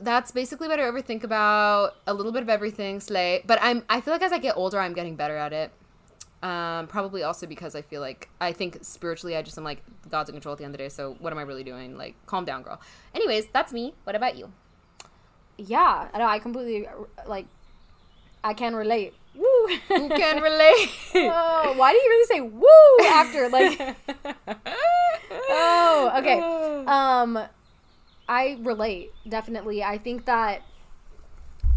[0.00, 1.96] That's basically what I overthink about.
[2.06, 3.42] A little bit of everything, slay.
[3.46, 5.72] But I'm I feel like as I get older, I'm getting better at it.
[6.42, 10.30] Um, probably also because I feel like I think spiritually, I just am like God's
[10.30, 10.88] in control at the end of the day.
[10.88, 11.98] So what am I really doing?
[11.98, 12.80] Like, calm down, girl.
[13.14, 13.94] Anyways, that's me.
[14.04, 14.50] What about you?
[15.58, 16.26] Yeah, I know.
[16.26, 16.88] I completely
[17.26, 17.46] like.
[18.42, 19.12] I can relate.
[19.88, 20.08] Woo.
[20.16, 20.90] Can relate?
[21.14, 23.96] oh, why do you really say woo after like?
[25.30, 26.40] oh, okay.
[26.86, 27.38] Um,
[28.28, 29.82] I relate definitely.
[29.82, 30.62] I think that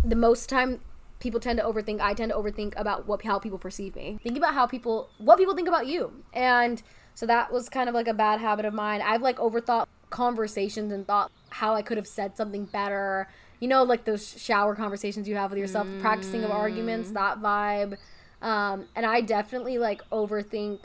[0.04, 0.82] the most time
[1.20, 4.20] people tend to overthink, I tend to overthink about what how people perceive me.
[4.24, 6.24] Think about how people what people think about you.
[6.34, 6.82] And
[7.16, 9.02] so that was kind of like a bad habit of mine.
[9.02, 13.28] I've like overthought conversations and thought how I could have said something better.
[13.64, 17.98] You know, like those shower conversations you have with yourself, practicing of arguments, that vibe.
[18.42, 20.80] Um, and I definitely like overthink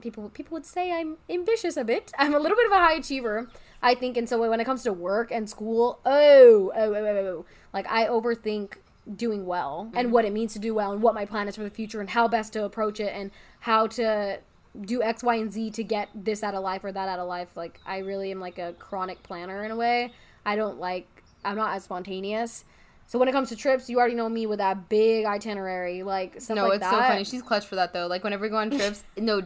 [0.00, 2.12] people people would say I'm ambitious a bit.
[2.18, 3.50] I'm a little bit of a high achiever,
[3.82, 7.26] I think, and so when it comes to work and school, oh, oh, oh, oh,
[7.26, 7.44] oh.
[7.74, 8.76] like I overthink
[9.16, 11.62] doing well and what it means to do well and what my plan is for
[11.62, 14.40] the future and how best to approach it and how to
[14.80, 17.28] do X, Y, and Z to get this out of life or that out of
[17.28, 17.54] life.
[17.54, 20.14] Like I really am like a chronic planner in a way.
[20.46, 21.13] I don't like
[21.44, 22.64] I'm not as spontaneous.
[23.06, 26.40] So when it comes to trips, you already know me with that big itinerary, like
[26.40, 27.24] stuff no, like it's so funny.
[27.24, 28.06] She's clutch for that though.
[28.06, 29.42] Like whenever we go on trips, no,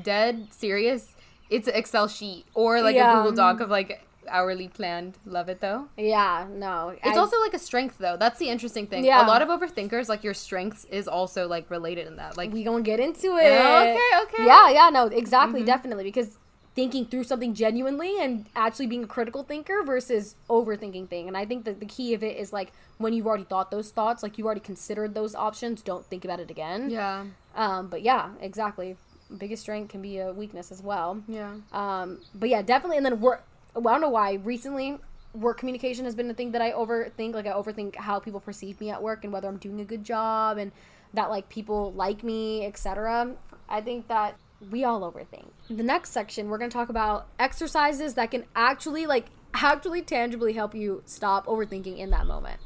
[0.00, 1.14] dead serious.
[1.50, 3.12] It's an Excel sheet or like Yeah.
[3.12, 5.16] a Google Doc of like hourly planned.
[5.24, 5.88] Love it though.
[5.96, 6.90] yeah, no.
[6.90, 8.16] It's I- also like a strength though.
[8.16, 9.04] That's the interesting thing.
[9.04, 9.24] Yeah.
[9.24, 12.36] A lot of overthinkers, like your strengths, is also like related in that.
[12.36, 13.50] Like we gonna get into it.
[13.50, 14.46] okay, okay.
[14.46, 15.66] Yeah, yeah, no, exactly, mm-hmm.
[15.66, 16.38] definitely, because
[16.78, 21.44] thinking through something genuinely and actually being a critical thinker versus overthinking thing, and I
[21.44, 24.38] think that the key of it is like when you've already thought those thoughts, like
[24.38, 26.88] you've already considered those options, don't think about it again.
[26.88, 27.24] Yeah.
[27.56, 28.96] Um, but yeah, exactly.
[29.36, 31.20] Biggest strength can be a weakness as well.
[31.26, 31.56] Yeah.
[31.72, 32.98] Um, but yeah, definitely.
[32.98, 33.42] And then work.
[33.74, 34.34] Well, I don't know why.
[34.34, 34.98] Recently,
[35.34, 37.34] work communication has been a thing that I overthink.
[37.34, 40.04] Like I overthink how people perceive me at work and whether I'm doing a good
[40.04, 40.70] job and
[41.12, 43.32] that like people like me, etc.
[43.68, 44.36] I think that
[44.70, 45.46] we all overthink.
[45.70, 50.74] The next section, we're gonna talk about exercises that can actually like actually tangibly help
[50.74, 52.60] you stop overthinking in that moment.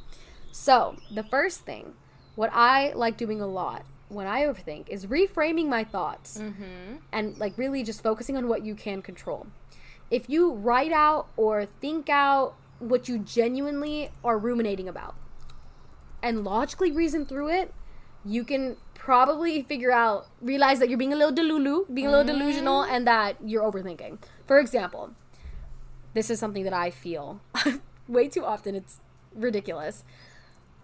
[0.51, 1.95] So, the first thing,
[2.35, 6.97] what I like doing a lot when I overthink is reframing my thoughts Mm-hmm.
[7.13, 9.47] and like really just focusing on what you can control.
[10.11, 15.15] If you write out or think out what you genuinely are ruminating about
[16.23, 17.73] and logically reason through it,
[18.25, 22.25] you can probably figure out, realize that you're being a little delulu, being a little
[22.25, 22.39] mm-hmm.
[22.39, 24.19] delusional, and that you're overthinking.
[24.47, 25.13] For example,
[26.15, 27.41] this is something that I feel
[28.09, 28.75] way too often.
[28.75, 29.01] It's
[29.35, 30.05] ridiculous.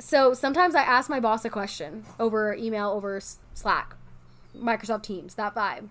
[0.01, 3.21] So sometimes I ask my boss a question over email, over
[3.55, 3.97] Slack,
[4.57, 5.88] Microsoft Teams, that vibe.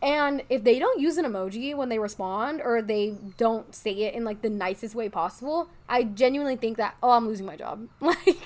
[0.00, 4.14] And if they don't use an emoji when they respond or they don't say it
[4.14, 7.88] in like the nicest way possible, I genuinely think that, oh, I'm losing my job.
[8.00, 8.38] Like,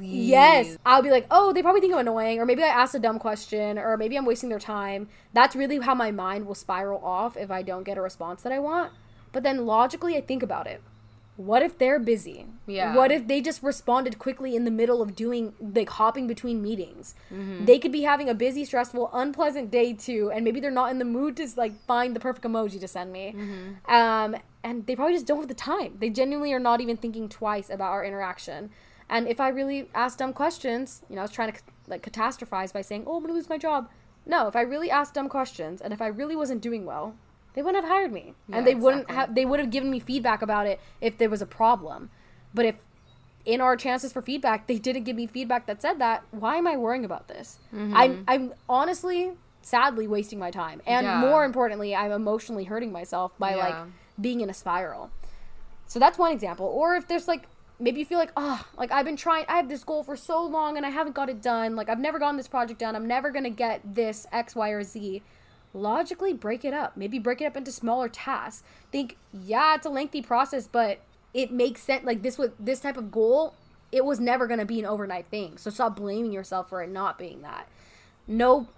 [0.00, 0.78] yes.
[0.86, 3.18] I'll be like, oh, they probably think I'm annoying, or maybe I asked a dumb
[3.18, 5.08] question, or maybe I'm wasting their time.
[5.32, 8.52] That's really how my mind will spiral off if I don't get a response that
[8.52, 8.92] I want.
[9.32, 10.82] But then logically, I think about it.
[11.36, 12.44] What if they're busy?
[12.66, 12.94] Yeah.
[12.94, 17.14] What if they just responded quickly in the middle of doing, like, hopping between meetings?
[17.64, 20.98] They could be having a busy, stressful, unpleasant day too, and maybe they're not in
[20.98, 23.34] the mood to, like, find the perfect emoji to send me.
[23.88, 25.96] Um, and they probably just don't have the time.
[25.98, 28.70] They genuinely are not even thinking twice about our interaction.
[29.12, 32.72] And if I really asked dumb questions, you know, I was trying to like catastrophize
[32.72, 33.88] by saying, "Oh, I'm gonna lose my job."
[34.24, 37.14] No, if I really asked dumb questions and if I really wasn't doing well,
[37.54, 39.34] they wouldn't have hired me, Yeah, and they wouldn't have.
[39.34, 42.10] They would have given me feedback about it if there was a problem.
[42.54, 42.76] But if
[43.44, 46.66] in our chances for feedback, they didn't give me feedback that said that, why am
[46.66, 47.58] I worrying about this?
[47.74, 47.94] Mm-hmm.
[47.94, 51.20] I'm I'm honestly, sadly, wasting my time, and Yeah.
[51.20, 53.76] more importantly, I'm emotionally hurting myself by like
[54.18, 55.10] being in a spiral.
[55.86, 56.64] So that's one example.
[56.66, 57.42] Or if there's like
[57.82, 60.44] maybe you feel like, oh, like I've been trying I have this goal for so
[60.44, 61.74] long and I haven't got it done.
[61.74, 62.94] Like I've never gotten this project done.
[62.94, 65.22] I'm never gonna get this X, Y, or Z.
[65.74, 66.96] Logically break it up.
[66.96, 68.62] Maybe break it up into smaller tasks.
[68.92, 71.00] Think, yeah, it's a lengthy process, but
[71.34, 73.54] it makes sense like this was this type of goal,
[73.90, 75.58] it was never gonna be an overnight thing.
[75.58, 77.68] So stop blaming yourself for it not being that.
[78.28, 78.68] No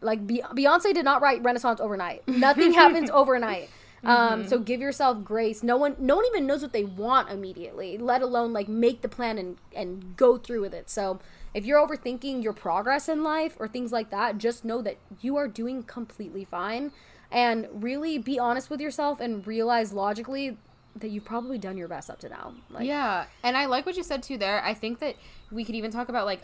[0.00, 2.26] like Be- Beyonce did not write Renaissance overnight.
[2.26, 3.70] Nothing happens overnight.
[4.02, 5.62] Um, so give yourself grace.
[5.62, 9.08] No one, no one even knows what they want immediately, let alone like make the
[9.08, 10.88] plan and and go through with it.
[10.88, 11.20] So
[11.52, 15.36] if you're overthinking your progress in life or things like that, just know that you
[15.36, 16.92] are doing completely fine,
[17.30, 20.56] and really be honest with yourself and realize logically
[20.96, 22.54] that you've probably done your best up to now.
[22.70, 24.38] Like, yeah, and I like what you said too.
[24.38, 25.16] There, I think that
[25.52, 26.40] we could even talk about like,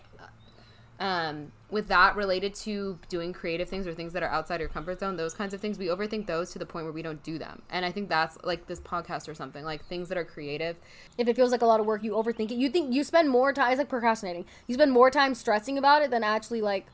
[0.98, 5.00] um, with that related to doing creative things or things that are outside your comfort
[5.00, 5.16] zone.
[5.16, 7.62] Those kinds of things, we overthink those to the point where we don't do them.
[7.70, 10.76] And I think that's like this podcast or something like things that are creative.
[11.18, 12.54] if it feels like a lot of work, you overthink it.
[12.54, 13.72] You think you spend more time.
[13.72, 14.46] It's like procrastinating.
[14.66, 16.86] You spend more time stressing about it than actually like,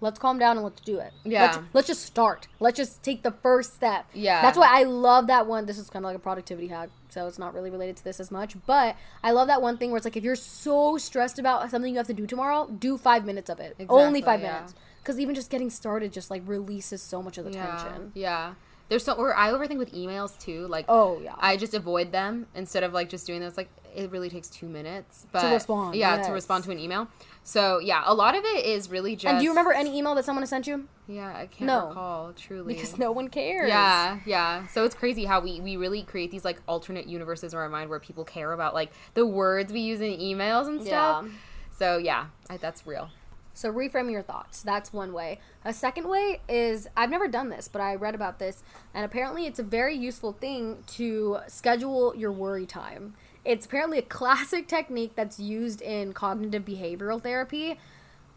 [0.00, 1.12] let's calm down and let's do it.
[1.24, 1.42] Yeah.
[1.42, 2.48] Let's, let's just start.
[2.60, 4.06] Let's just take the first step.
[4.14, 4.42] Yeah.
[4.42, 5.66] That's why I love that one.
[5.66, 8.20] This is kind of like a productivity hack, so it's not really related to this
[8.20, 8.56] as much.
[8.66, 11.92] But I love that one thing where it's like if you're so stressed about something
[11.92, 13.74] you have to do tomorrow, do five minutes of it.
[13.78, 14.52] Exactly, Only five yeah.
[14.54, 14.74] minutes.
[15.02, 18.12] Because even just getting started just like releases so much of the Yeah, tension.
[18.14, 18.54] yeah.
[18.88, 20.66] There's so, or I overthink with emails too.
[20.66, 21.34] Like, Oh yeah.
[21.38, 23.56] I just avoid them instead of like just doing those.
[23.56, 26.26] Like it really takes two minutes, but respond, Yeah, yes.
[26.26, 27.08] to respond to an email.
[27.42, 29.26] So yeah, a lot of it is really just.
[29.26, 30.86] and do you remember any email that someone has sent you?
[31.06, 31.88] Yeah, I can't No.
[31.88, 33.68] recall truly Because no one cares.
[33.68, 34.66] Yeah, yeah.
[34.68, 37.90] So it's crazy how we we really create these like alternate universes in our mind
[37.90, 41.24] where people care about like the words we use in emails and stuff.
[41.26, 41.32] Yeah.
[41.78, 43.10] So yeah, I, that's real.
[43.58, 44.62] So reframe your thoughts.
[44.62, 45.40] That's one way.
[45.64, 48.62] A second way is I've never done this, but I read about this,
[48.94, 53.14] and apparently it's a very useful thing to schedule your worry time.
[53.44, 57.80] It's apparently a classic technique that's used in cognitive behavioral therapy.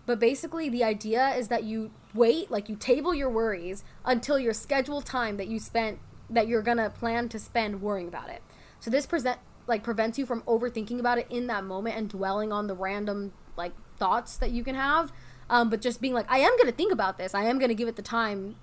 [0.07, 4.53] But basically, the idea is that you wait, like you table your worries until your
[4.53, 5.99] scheduled time that you spent
[6.31, 8.41] that you're gonna plan to spend worrying about it.
[8.79, 12.51] So this present like prevents you from overthinking about it in that moment and dwelling
[12.51, 15.13] on the random like thoughts that you can have.
[15.49, 17.33] Um, but just being like, I am gonna think about this.
[17.35, 18.55] I am gonna give it the time,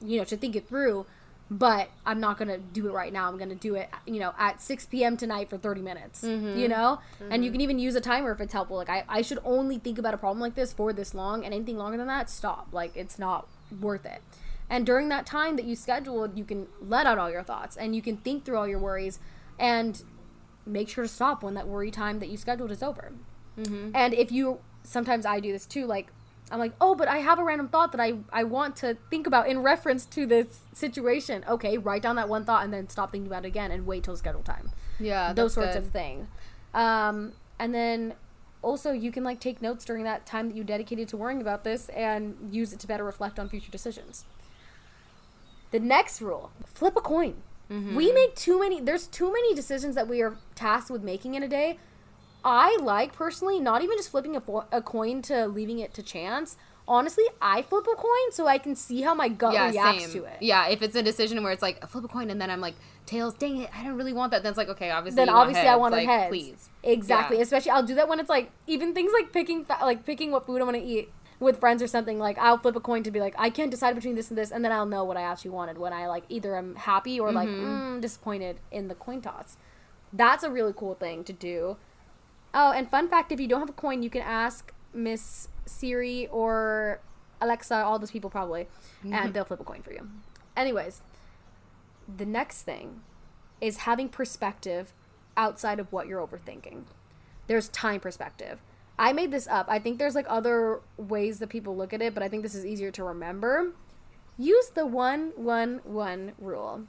[0.00, 1.06] you know, to think it through.
[1.48, 3.28] But I'm not gonna do it right now.
[3.28, 5.16] I'm gonna do it, you know, at 6 p.m.
[5.16, 6.24] tonight for 30 minutes.
[6.58, 6.98] You know,
[7.30, 8.76] and you can even use a timer if it's helpful.
[8.76, 11.54] Like I, I should only think about a problem like this for this long, and
[11.54, 12.68] anything longer than that, stop.
[12.72, 13.46] Like it's not
[13.80, 14.20] worth it.
[14.68, 17.94] And during that time that you scheduled, you can let out all your thoughts and
[17.94, 19.20] you can think through all your worries
[19.60, 20.02] and
[20.66, 23.12] make sure to stop when that worry time that you scheduled is over.
[23.94, 26.08] And if you, sometimes I do this too, like,
[26.50, 29.26] I'm like, oh, but I have a random thought that I, I want to think
[29.26, 31.44] about in reference to this situation.
[31.48, 34.04] Okay, write down that one thought and then stop thinking about it again and wait
[34.04, 34.70] till scheduled time.
[35.00, 35.82] Yeah, Those sorts good.
[35.84, 36.28] of thing.
[36.72, 38.14] Um, and then
[38.62, 41.64] also you can like take notes during that time that you dedicated to worrying about
[41.64, 44.24] this and use it to better reflect on future decisions.
[45.72, 47.36] The next rule flip a coin.
[47.96, 48.80] We make too many.
[48.80, 51.78] There's too many decisions that we are tasked with making in a day.
[52.46, 56.02] I like personally not even just flipping a, fo- a coin to leaving it to
[56.02, 56.56] chance.
[56.88, 60.22] Honestly, I flip a coin so I can see how my gut Yeah, reacts same.
[60.22, 60.36] to it.
[60.40, 62.76] Yeah, if it's a decision where it's like flip a coin and then I'm like
[63.06, 64.44] tails, dang it, I don't really want that.
[64.44, 65.16] Then it's like okay, obviously.
[65.16, 66.28] then you want obviously I want like, heads.
[66.30, 66.70] Please.
[66.84, 67.38] Exactly.
[67.38, 67.42] Yeah.
[67.42, 70.46] Especially I'll do that when it's like even things like picking fa- like picking what
[70.46, 72.20] food I'm gonna eat with friends or something.
[72.20, 74.52] Like I'll flip a coin to be like I can't decide between this and this,
[74.52, 77.32] and then I'll know what I actually wanted when I like either I'm happy or
[77.32, 77.96] like Mm-hmm.
[77.96, 79.56] mm, disappointed in the coin toss.
[80.12, 81.78] That's a really cool thing to do.
[82.58, 86.26] Oh, and fun fact: if you don't have a coin, you can ask Miss Siri
[86.28, 87.00] or
[87.40, 88.66] Alexa, all those people probably,
[89.04, 89.12] Mm-hmm.
[89.12, 90.08] and they'll flip a coin for you.
[90.56, 91.02] Anyways,
[92.16, 93.02] the next thing
[93.60, 94.92] is having perspective
[95.36, 96.84] outside of what you're overthinking.
[97.46, 98.60] There's time perspective.
[98.98, 99.66] I made this up.
[99.68, 102.54] I think there's like other ways that people look at it, but I think this
[102.54, 103.72] is easier to remember.
[104.38, 106.84] Use the one one one rule.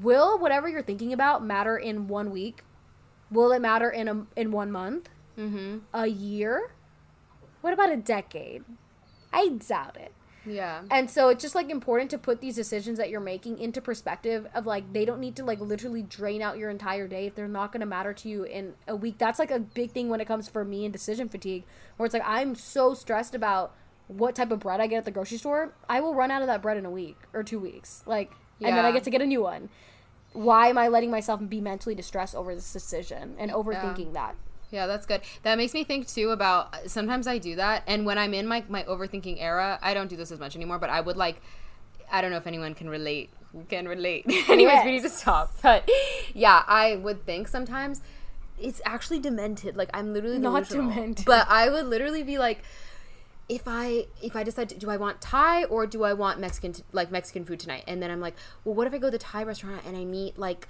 [0.00, 2.62] Will whatever you're thinking about matter in one week?
[3.34, 5.10] Will it matter in a in one month?
[5.38, 5.78] Mm-hmm.
[5.92, 6.70] A year?
[7.60, 8.64] What about a decade?
[9.32, 10.12] I doubt it.
[10.46, 10.82] Yeah.
[10.90, 14.46] And so it's just like important to put these decisions that you're making into perspective
[14.54, 17.48] of like they don't need to like literally drain out your entire day if they're
[17.48, 19.18] not going to matter to you in a week.
[19.18, 21.64] That's like a big thing when it comes for me and decision fatigue
[21.96, 23.74] where it's like I'm so stressed about
[24.06, 25.72] what type of bread I get at the grocery store.
[25.88, 28.02] I will run out of that bread in a week or 2 weeks.
[28.06, 29.68] Like and then I get to get a new one.
[30.34, 34.34] Why am I letting myself be mentally distressed over this decision and overthinking that?
[34.70, 35.20] Yeah, that's good.
[35.44, 38.64] That makes me think too about sometimes I do that, and when I'm in my
[38.68, 40.78] my overthinking era, I don't do this as much anymore.
[40.80, 41.40] But I would like,
[42.10, 43.30] I don't know if anyone can relate.
[43.52, 44.24] Who can relate?
[44.48, 45.52] Anyways, we need to stop.
[45.62, 45.88] But
[46.34, 48.02] yeah, I would think sometimes
[48.60, 49.76] it's actually demented.
[49.76, 50.90] Like I'm literally Not delusional.
[50.90, 51.24] demented.
[51.24, 52.64] But I would literally be like.
[53.48, 56.72] If I if I decide to, do I want Thai or do I want Mexican
[56.72, 57.84] t- like Mexican food tonight?
[57.86, 60.04] And then I'm like well what if I go to the Thai restaurant and I
[60.04, 60.66] meet like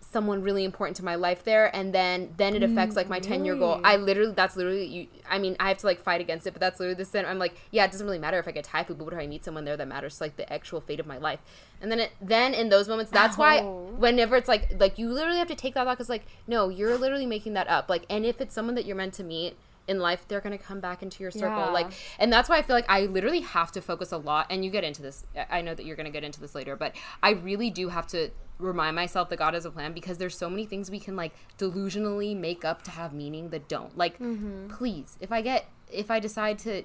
[0.00, 1.74] someone really important to my life there?
[1.76, 4.86] And then then it affects like my 10 year goal mm, i literally that's literally
[4.86, 7.26] you i mean i have to like fight against it but that's literally the sin.
[7.26, 9.18] I'm like yeah it doesn't really matter if i get thai food but what if
[9.18, 11.40] i meet someone there that matters to like the actual fate of my life?
[11.82, 13.92] And then it then in those moments that's why Oh.
[13.98, 16.96] whenever it's like like you literally have to take that thought because like no you're
[16.96, 17.90] literally making that up.
[17.90, 19.56] Like and if it's someone that you're meant to meet
[19.88, 21.48] in life they're gonna come back into your circle.
[21.48, 21.70] Yeah.
[21.70, 24.64] like and that's why i feel like i literally have to focus a lot and
[24.64, 27.30] you get into this i know that you're gonna get into this later but i
[27.30, 30.64] really do have to remind myself that god has a plan because there's so many
[30.64, 33.96] things we can like delusionally make up to have meaning that don't.
[33.96, 34.68] Like mm-hmm.
[34.68, 36.82] please if i get if i decide to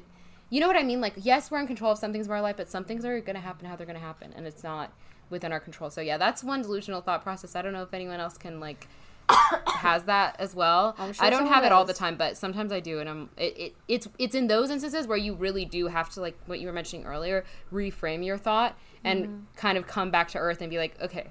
[0.50, 1.00] you know what i mean?
[1.00, 3.20] Like yes we're in control of some things in our life but some things are
[3.22, 4.92] gonna happen how they're gonna happen and it's not
[5.30, 5.90] within our control.
[5.90, 7.56] So yeah that's one delusional thought process.
[7.56, 8.88] I don't know if anyone else can like
[9.30, 10.96] has that as well.
[10.98, 13.58] Sure I don't have it all the time, but sometimes I do, and I'm it,
[13.58, 16.68] it it's it's in those instances where you really do have to like what you
[16.68, 19.38] were mentioning earlier, reframe your thought and Mm-hmm.
[19.56, 21.28] kind of come back to earth and be like, okay,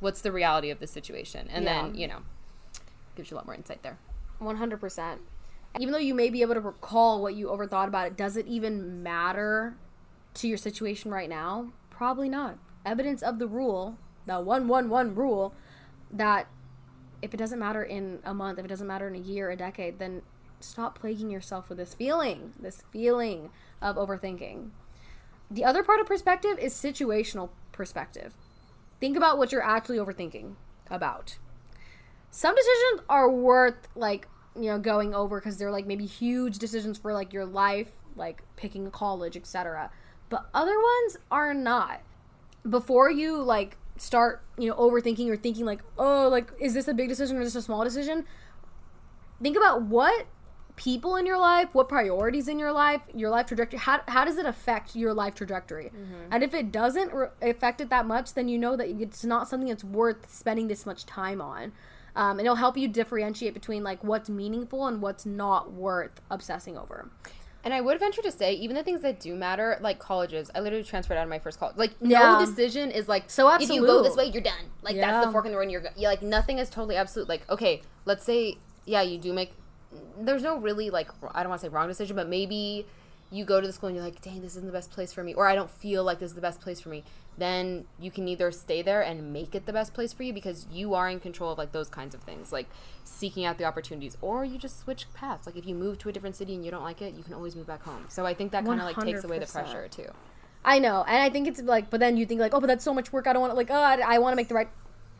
[0.00, 2.18] what's the reality of the situation, and then you know,
[3.14, 3.98] gives you a lot more insight there.
[4.40, 5.18] 100%.
[5.78, 8.46] Even though you may be able to recall what you overthought about it, does it
[8.46, 9.76] even matter
[10.34, 11.72] to your situation right now?
[11.90, 12.58] Probably not.
[12.84, 13.96] Evidence of the rule,
[14.26, 15.54] the 111 rule,
[16.10, 16.46] that
[17.22, 19.56] if it doesn't matter in a month, if it doesn't matter in a year, a
[19.56, 20.22] decade, then
[20.60, 23.50] stop plaguing yourself with this feeling, this feeling
[23.80, 24.70] of overthinking.
[25.50, 28.34] The other part of perspective is situational perspective.
[29.00, 30.54] Think about what you're actually overthinking
[30.90, 31.36] about
[32.36, 36.98] some decisions are worth like you know going over because they're like maybe huge decisions
[36.98, 39.90] for like your life like picking a college etc
[40.28, 42.02] but other ones are not
[42.68, 46.94] before you like start you know overthinking or thinking like oh like is this a
[46.94, 48.24] big decision or is this a small decision?
[49.42, 50.26] Think about what
[50.76, 54.36] people in your life what priorities in your life your life trajectory how, how does
[54.36, 55.90] it affect your life trajectory?
[56.30, 59.48] And if it doesn't re- affect it that much then you know that it's not
[59.48, 61.72] something that's worth spending this much time on.
[62.14, 66.76] Um, and it'll help you differentiate between like what's meaningful and what's not worth obsessing
[66.76, 67.10] over
[67.66, 70.60] And I would venture to say, even the things that do matter, like colleges, I
[70.60, 71.76] literally transferred out of my first college.
[71.76, 72.38] Like Yeah.
[72.38, 73.74] no decision is like So absolute.
[73.74, 74.70] If you go this way, you're done.
[74.82, 75.64] Like that's the fork in the road.
[75.64, 77.28] And you're, you're like nothing is totally absolute.
[77.28, 79.52] Like okay, let's say yeah, you do make.
[80.16, 82.86] There's no really like I don't want to say wrong decision, but maybe
[83.30, 85.24] you go to the school and you're like, dang, this isn't the best place for
[85.24, 87.02] me, or I don't feel like this is the best place for me.
[87.38, 90.66] Then you can either stay there and make it the best place for you because
[90.72, 92.68] you are in control of like those kinds of things, like
[93.04, 95.46] seeking out the opportunities, or you just switch paths.
[95.46, 97.34] Like if you move to a different city and you don't like it, you can
[97.34, 98.06] always move back home.
[98.08, 100.08] So I think that kind of like takes away the pressure too.
[100.64, 102.82] i know and i think it's like but then you think like oh but that's
[102.84, 104.54] so much work i don't want to like oh i, I want to make the
[104.54, 104.68] right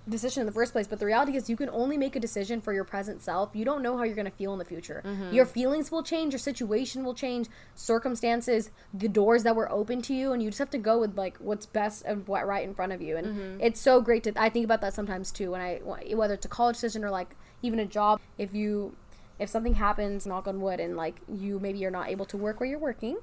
[0.09, 0.87] decision in the first place.
[0.87, 3.51] But the reality is, you can only make a decision for your present self.
[3.55, 5.03] You don't know how you're going to feel in the future.
[5.05, 5.33] Mm-hmm.
[5.33, 10.15] Your feelings will change, your situation will change, circumstances, the doors that were open to
[10.15, 12.75] you, and you just have to go with like what's best and what right in
[12.75, 13.17] front of you.
[13.17, 13.61] And mm-hmm.
[13.61, 14.33] it's so great to.
[14.37, 17.35] I think about that sometimes too when I whether it's a college decision or like
[17.63, 18.21] even a job.
[18.39, 18.95] If you
[19.39, 22.61] if something happens, knock on wood, and like you maybe you're not able to work
[22.61, 23.19] where you're working,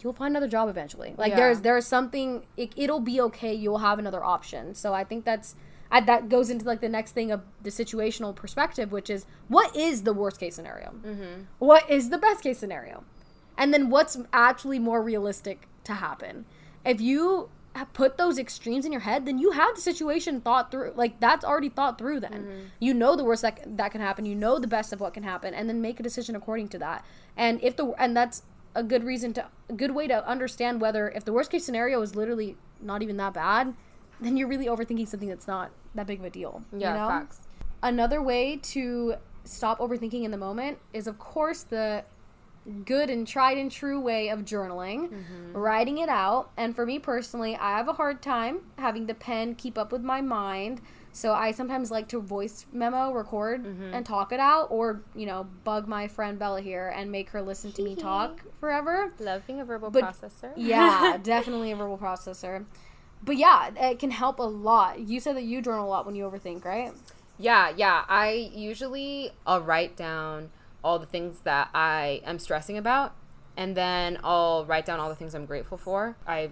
[0.00, 1.14] you'll find another job eventually.
[1.16, 1.36] Like Yeah.
[1.36, 3.54] there's there's something it, it'll be okay.
[3.54, 4.74] You'll have another option.
[4.74, 5.54] So I think that's
[5.92, 9.76] I, that goes into like the next thing of the situational perspective, which is what
[9.76, 10.94] is the worst case scenario?
[11.04, 11.42] Mm-hmm.
[11.58, 13.04] What is the best case scenario?
[13.58, 16.46] And then what's actually more realistic to happen?
[16.84, 17.50] If you
[17.92, 20.94] put those extremes in your head, then you have the situation thought through.
[20.96, 22.20] Like that's already thought through.
[22.20, 22.60] Then mm-hmm.
[22.80, 24.24] you know the worst that that can happen.
[24.24, 26.78] You know the best of what can happen, and then make a decision according to
[26.78, 27.04] that.
[27.36, 31.10] And if the and that's a good reason to a good way to understand whether
[31.10, 33.74] if the worst case scenario is literally not even that bad,
[34.24, 36.62] then you're really overthinking something that's not that big of a deal.
[36.76, 37.08] Yeah, you know?
[37.08, 37.40] facts.
[37.82, 39.14] Another way to
[39.44, 42.04] stop overthinking in the moment is, of course, the
[42.84, 45.56] good and tried and true way of journaling, Mm-hmm.
[45.56, 46.50] writing it out.
[46.56, 50.02] And for me personally, I have a hard time having the pen keep up with
[50.02, 50.80] my mind.
[51.14, 53.92] So I sometimes like to voice memo, record, Mm-hmm.
[53.94, 57.42] and talk it out, or you know, bug my friend Bella here and make her
[57.42, 59.12] listen to me talk forever.
[59.18, 60.52] Love being a verbal But- processor.
[60.56, 62.64] Yeah, definitely a verbal processor.
[63.24, 64.98] But yeah, it can help a lot.
[64.98, 66.92] You said that you journal a lot when you overthink, right?
[67.38, 68.04] Yeah, yeah.
[68.08, 70.50] I usually I'll write down
[70.82, 73.14] all the things that I am stressing about
[73.56, 76.16] and then I'll write down all the things I'm grateful for.
[76.26, 76.50] I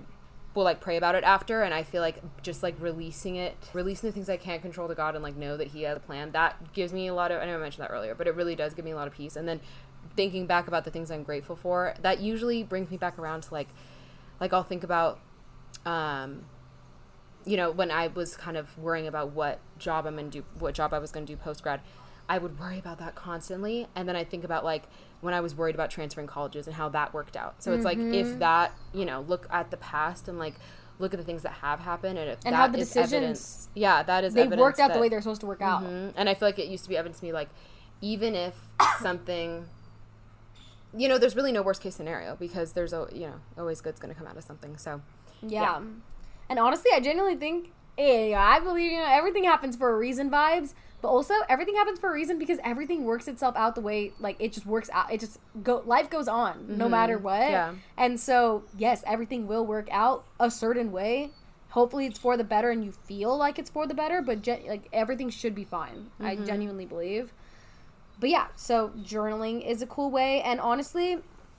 [0.55, 4.09] will like pray about it after and I feel like just like releasing it, releasing
[4.09, 6.33] the things I can't control to God and like know that he has a plan.
[6.33, 8.55] That gives me a lot of I know I mentioned that earlier, but it really
[8.55, 9.37] does give me a lot of peace.
[9.37, 9.61] And then
[10.17, 13.55] thinking back about the things I'm grateful for, that usually brings me back around to
[13.55, 13.69] like
[14.41, 15.21] like I'll think about
[15.87, 16.45] um
[17.45, 20.75] you know, when I was kind of worrying about what job I'm gonna do, what
[20.75, 21.81] job I was gonna do post grad,
[22.29, 24.85] I would worry about that constantly, and then I think about like
[25.21, 27.63] when I was worried about transferring colleges and how that worked out.
[27.63, 28.15] So it's like Mm-hmm.
[28.15, 30.55] if that, you know, look at the past and like
[30.99, 33.13] look at the things that have happened, and if And that how the is decisions-
[33.15, 35.83] evidence, yeah, that is They worked out the way they're supposed to work out.
[35.83, 36.13] Mhm.
[36.17, 37.49] And I feel like it used to be evidence to me like
[38.03, 38.55] even if
[39.01, 39.67] something
[40.97, 44.01] you know, there's really no worst case scenario because there's a you know, always good's
[44.01, 44.77] gonna come out of something.
[44.77, 45.01] So
[45.43, 45.81] Yeah.
[46.51, 49.97] And honestly, I genuinely think, eh, hey, I believe, you know, everything happens for a
[49.97, 53.81] reason vibes, but also everything happens for a reason because everything works itself out the
[53.81, 55.13] way, like, it just works out.
[55.13, 56.91] It just, go, life goes on no mm-hmm.
[56.91, 57.41] matter what.
[57.41, 57.75] Yeah.
[57.97, 61.31] And so, yes, everything will work out a certain way.
[61.69, 64.67] Hopefully it's for the better and you feel like it's for the better, but gen-
[64.67, 66.11] like everything should be fine.
[66.19, 66.47] I mm-hmm.
[66.47, 67.33] genuinely believe.
[68.19, 71.19] But yeah, so journaling is a cool way and honestly,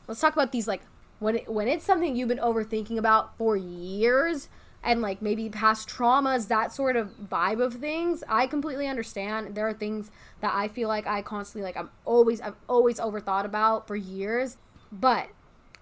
[0.09, 0.81] let's talk about these like
[1.19, 4.49] when it, when it's something you've been overthinking about for years
[4.83, 9.55] and like maybe past traumas, that sort of vibe of things, I completely understand.
[9.55, 10.11] There are things
[10.41, 14.57] that I feel like I constantly like I'm always I've always overthought about for years,
[14.91, 15.29] but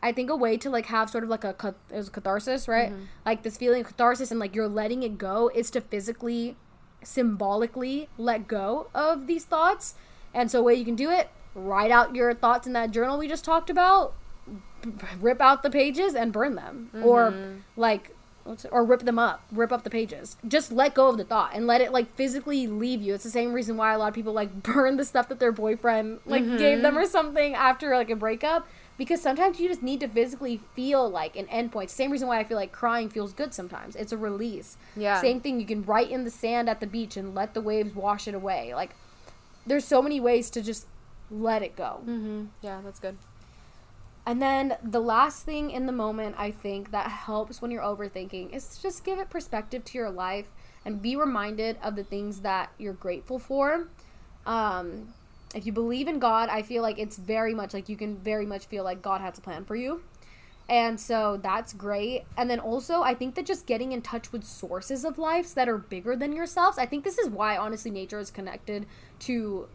[0.01, 2.91] I think a way to like have sort of like a was catharsis, right?
[2.91, 3.03] Mm-hmm.
[3.25, 6.55] Like this feeling of catharsis and like you're letting it go is to physically
[7.03, 9.95] symbolically let go of these thoughts.
[10.33, 13.17] And so, a way you can do it, write out your thoughts in that journal
[13.17, 14.13] we just talked about,
[15.19, 17.59] rip out the pages and burn them, or mm-hmm.
[17.75, 18.15] like,
[18.49, 20.35] what's it- or rip them up, rip up the pages.
[20.47, 23.13] Just let go of the thought and let it like physically leave you.
[23.13, 25.51] It's the same reason why a lot of people like burn the stuff that their
[25.51, 28.67] boyfriend like gave them or something after like a breakup.
[28.97, 31.89] Because sometimes you just need to physically feel like an endpoint.
[31.89, 33.95] Same reason why I feel like crying feels good sometimes.
[33.95, 34.75] It's a release.
[34.97, 35.21] Yeah.
[35.21, 35.57] Same thing.
[35.61, 38.33] You can write in the sand at the beach and let the waves wash it
[38.35, 38.73] away.
[38.75, 38.93] Like,
[39.65, 40.85] there's so many ways to just
[41.31, 42.01] let it go.
[42.05, 42.45] mm-hmm.
[42.61, 43.15] yeah, that's good.
[44.25, 48.53] And then the last thing in the moment I think that helps when you're overthinking
[48.53, 50.47] is to just give it perspective to your life
[50.85, 53.87] and be reminded of the things that you're grateful for.
[54.45, 55.13] Um,
[55.55, 58.45] if you believe in God, I feel like it's very much like you can very
[58.45, 60.03] much feel like God has a plan for you.
[60.69, 62.25] And so that's great.
[62.37, 65.67] And then also, I think that just getting in touch with sources of lives that
[65.67, 66.77] are bigger than yourselves.
[66.77, 68.85] I think this is why, honestly, nature is connected
[69.21, 69.67] to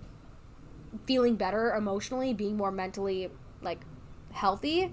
[1.04, 3.30] feeling better emotionally, being more mentally
[3.60, 3.80] like
[4.34, 4.92] healthy.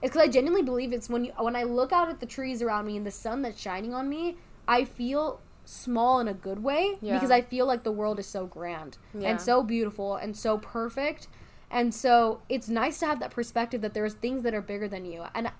[0.00, 2.62] It's because I genuinely believe it's when you when I look out at the trees
[2.62, 4.36] around me and the sun that's shining on me,
[4.66, 7.14] I feel small in a good way Yeah.
[7.14, 9.28] because I feel like the world is so grand Yeah.
[9.30, 11.28] and so beautiful and so perfect.
[11.70, 15.04] And so it's nice to have that perspective that there's things that are bigger than
[15.04, 15.24] you.
[15.34, 15.50] And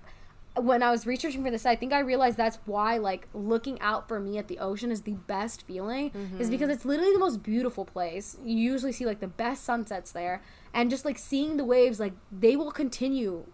[0.55, 4.07] when I was researching for this, I think I realized that's why like looking out
[4.07, 6.49] for me at the ocean is the best feeling is mm-hmm.
[6.49, 8.37] because it's literally the most beautiful place.
[8.43, 10.41] You usually see like the best sunsets there
[10.73, 13.45] and just like seeing the waves like they will continue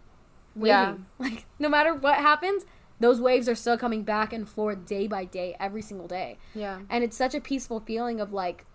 [0.56, 0.68] waving.
[0.68, 0.96] Yeah.
[1.20, 2.66] Like no matter what happens,
[3.00, 6.38] those waves are still coming back and forth day by day, every single day.
[6.54, 6.80] Yeah.
[6.90, 8.66] And it's such a peaceful feeling of like,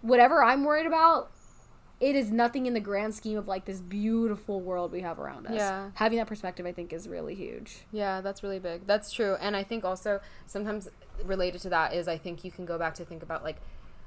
[0.00, 1.30] whatever I'm worried about,
[2.00, 5.46] it is nothing in the grand scheme of like this beautiful world we have around
[5.46, 5.52] us.
[5.54, 5.90] Yeah.
[5.94, 7.84] Having that perspective, I think, is really huge.
[7.92, 8.86] Yeah, that's really big.
[8.86, 9.36] That's true.
[9.38, 10.88] And I think also sometimes
[11.24, 13.58] related to that is I think you can go back to think about like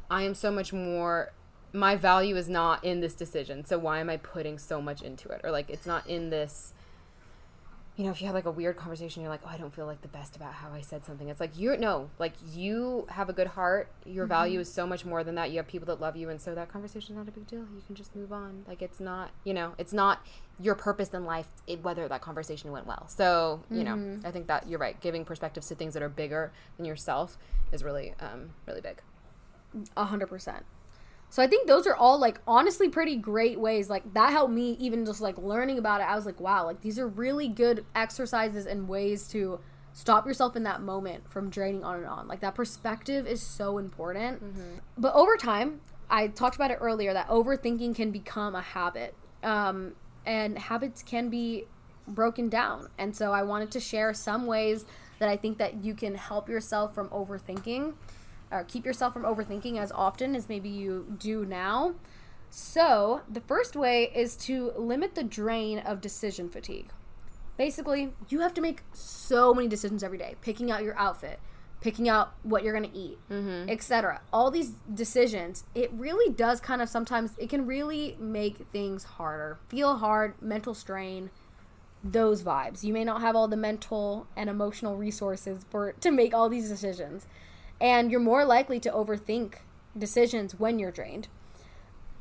[0.10, 1.34] I am so much more
[1.74, 3.66] my value is not in this decision.
[3.66, 5.42] So why am I putting so much into it?
[5.44, 6.74] Or like it's not in this
[7.96, 9.86] you know, if you have like a weird conversation, you're like, oh, I don't feel
[9.86, 11.30] like the best about how I said something.
[11.30, 13.92] It's like you're no, like you have a good heart.
[14.04, 15.52] Your value is so much more than that.
[15.52, 17.60] You have people that love you, and so that conversation is not a big deal.
[17.60, 18.66] You can just move on.
[18.68, 20.26] Like it's not, you know, it's not
[20.60, 23.08] your purpose in life it, whether that conversation went well.
[23.10, 25.00] So you know, I think that you're right.
[25.00, 27.38] Giving perspectives to things that are bigger than yourself
[27.72, 29.02] is really, um, really big.
[29.96, 30.66] A hundred percent.
[31.34, 33.90] So I think those are all like honestly pretty great ways.
[33.90, 36.04] Like that helped me even just like learning about it.
[36.04, 39.60] I was like, wow, like these are really good exercises and ways to
[39.94, 42.28] stop yourself in that moment from draining on and on.
[42.28, 44.44] Like that perspective is so important.
[44.96, 49.16] But over time, I talked about it earlier that overthinking can become a habit.
[49.42, 49.94] Um,
[50.28, 51.66] and habits can be
[52.08, 52.90] broken down.
[53.00, 54.86] And so I wanted to share some ways
[55.18, 57.96] that I think that you can help yourself from overthinking
[58.54, 61.96] or keep yourself from overthinking as often as maybe you do now.
[62.50, 66.92] So, the first way is to limit the drain of decision fatigue.
[67.58, 71.40] Basically, you have to make so many decisions every day, picking out your outfit,
[71.82, 73.70] picking out what you're going to eat, mm-hmm.
[73.70, 74.22] etc.
[74.32, 79.60] All these decisions, it really does kind of sometimes it can really make things harder.
[79.68, 81.30] Feel hard, mental strain,
[82.04, 82.84] those vibes.
[82.84, 86.70] You may not have all the mental and emotional resources for to make all these
[86.70, 87.28] decisions.
[87.84, 89.56] And you're more likely to overthink
[89.96, 91.28] decisions when you're drained.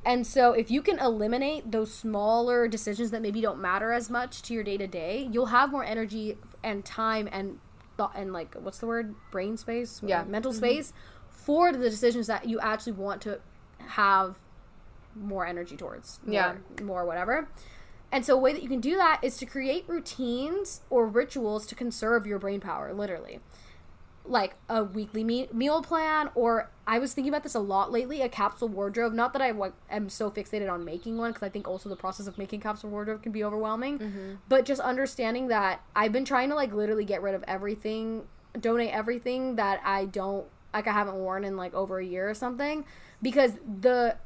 [0.04, 4.42] And so if you can eliminate those smaller decisions that maybe don't matter as much
[4.42, 7.60] to your day to day, you'll have more energy and time and
[7.96, 9.14] thought and like what's the word?
[9.30, 10.00] Brain space?
[10.04, 10.24] Yeah.
[10.24, 10.58] Mental mm-hmm.
[10.58, 10.92] space
[11.30, 13.40] for the decisions that you actually want to
[13.78, 14.40] have
[15.14, 16.18] more energy towards.
[16.24, 16.56] More, Yeah.
[16.82, 17.48] More whatever.
[18.10, 21.64] And so a way that you can do that is to create routines or rituals
[21.66, 23.40] to conserve your brain power, literally.
[24.24, 28.22] Like a weekly me- meal plan, or I was thinking about this a lot lately,
[28.22, 29.12] a capsule wardrobe.
[29.12, 29.52] Not that I
[29.90, 32.90] am so fixated on making one, because I think also the process of making capsule
[32.90, 33.98] wardrobe can be overwhelming.
[33.98, 34.34] Mm-hmm.
[34.48, 38.22] But just understanding that I've been trying to like literally get rid of everything,
[38.58, 42.34] donate everything that I don't like I haven't worn in like over a year or
[42.34, 42.84] something,
[43.20, 44.16] because the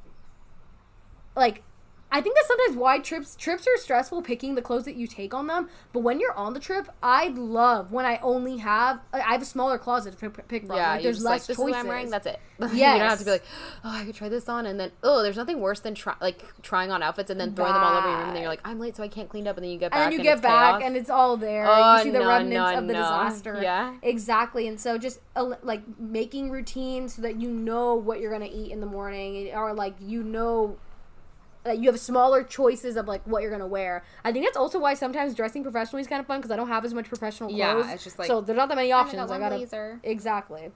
[1.34, 1.62] like
[2.10, 5.34] I think that's sometimes why trips trips are stressful picking the clothes that you take
[5.34, 5.68] on them.
[5.92, 9.46] But when you're on the trip, I love when I only have I have a
[9.46, 10.76] smaller closet to pick, from.
[10.76, 11.76] Yeah, like, there's less like, choices.
[11.76, 12.10] I'm wearing.
[12.10, 12.38] That's it.
[12.60, 13.44] Yeah, you don't have to be like,
[13.84, 16.42] oh, I could try this on, and then oh, there's nothing worse than try like
[16.62, 18.62] trying on outfits and then throwing them all over your room, and then you're like,
[18.64, 20.22] I'm late, so I can't clean up, and then you get back, and then you
[20.22, 20.86] get it's back chaos.
[20.86, 21.66] and it's all there.
[21.68, 23.00] Oh, you see the no, remnants no, of the no.
[23.00, 23.58] disaster.
[23.60, 23.94] Yeah.
[24.02, 24.68] Exactly.
[24.68, 28.56] And so just uh, like making routines so that you know what you're going to
[28.56, 30.78] eat in the morning or like you know
[31.66, 34.04] that you have smaller choices of like what you're going to wear.
[34.24, 36.68] I think that's also why sometimes dressing professionally is kind of fun because I don't
[36.68, 37.58] have as much professional clothes.
[37.58, 39.28] Yeah, it's just like, so there's not that many options.
[39.28, 40.00] got I gotta blazer.
[40.02, 40.70] exactly.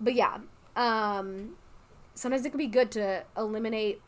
[0.00, 0.38] But yeah,
[0.76, 1.56] um,
[2.14, 4.00] sometimes it can be good to eliminate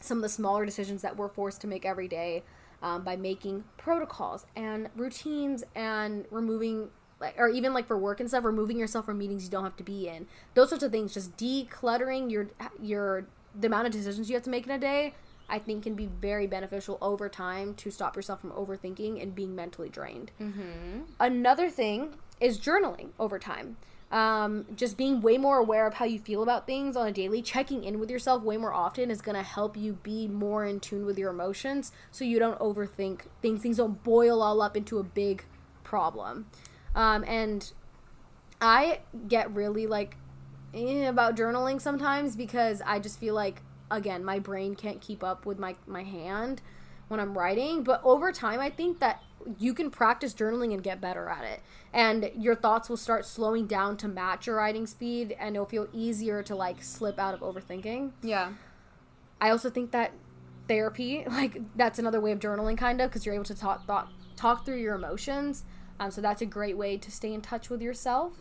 [0.00, 2.42] some of the smaller decisions that we're forced to make every day
[2.82, 6.90] um, by making protocols and routines and removing
[7.20, 9.76] like or even like for work and stuff removing yourself from meetings you don't have
[9.76, 12.48] to be in those sorts of things just decluttering your
[12.82, 13.26] your
[13.58, 15.14] the amount of decisions you have to make in a day
[15.48, 19.54] i think can be very beneficial over time to stop yourself from overthinking and being
[19.54, 20.30] mentally drained.
[21.20, 23.76] Another thing is journaling over time.
[24.10, 27.42] Um, just being way more aware of how you feel about things on a daily
[27.42, 30.78] checking in with yourself way more often is going to help you be more in
[30.78, 33.62] tune with your emotions so you don't overthink things.
[33.62, 35.44] Things don't boil all up into a big
[35.82, 36.46] problem.
[36.94, 37.72] Um, and
[38.60, 40.16] i get really like
[40.74, 45.46] eh, about journaling sometimes because i just feel like again my brain can't keep up
[45.46, 46.60] with my my hand
[47.08, 49.22] when i'm writing but over time i think that
[49.58, 51.60] you can practice journaling and get better at it
[51.92, 55.86] and your thoughts will start slowing down to match your writing speed and it'll feel
[55.92, 58.52] easier to like slip out of overthinking yeah,
[59.44, 60.12] I also think that
[60.68, 64.10] therapy, like that's another way of journaling, kind of, because you're able to talk talk,
[64.36, 65.64] talk through your emotions.
[66.00, 68.32] Um, so that's a great way to stay in touch with yourself.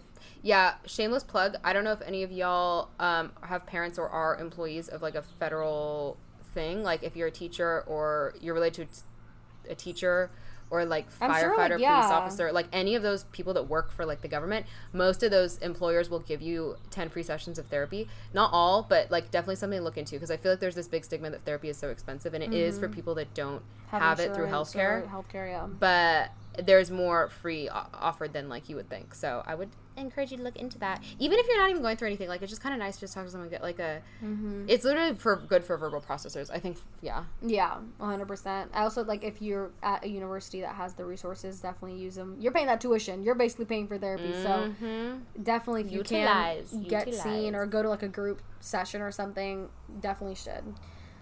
[0.41, 0.75] Yeah.
[0.85, 1.55] Shameless plug.
[1.63, 5.15] I don't know if any of y'all um, have parents or are employees of like
[5.15, 6.17] a federal
[6.53, 6.83] thing.
[6.83, 10.29] Like if you're a teacher or you're related to a teacher
[10.69, 14.05] or like firefighter, sure, like, police officer, like any of those people that work for
[14.05, 18.07] like the government, most of those employers will give you 10 free sessions of therapy.
[18.33, 20.87] Not all, but like definitely something to look into because I feel like there's this
[20.87, 24.19] big stigma that therapy is so expensive and it is for people that don't have,
[24.19, 25.07] it through healthcare.
[25.07, 25.67] Healthcare, yeah.
[25.67, 26.31] But
[26.65, 29.13] there's more free offered than like you would think.
[29.13, 31.03] So I would encourage you to look into that.
[31.19, 33.01] Even if you're not even going through anything, like it's just kind of nice to
[33.01, 34.01] just talk to someone, get like a.
[34.23, 34.65] Mm-hmm.
[34.67, 36.49] It's literally for good for verbal processors.
[36.51, 37.23] I think, yeah.
[37.41, 38.67] Yeah, 100%.
[38.73, 42.37] I also like if you're at a university that has the resources, definitely use them.
[42.39, 43.23] You're paying that tuition.
[43.23, 44.33] You're basically paying for therapy.
[44.33, 45.43] So mm-hmm.
[45.43, 47.23] definitely if you Utilize, can get utilize.
[47.23, 49.69] seen or go to like a group session or something,
[49.99, 50.75] definitely should.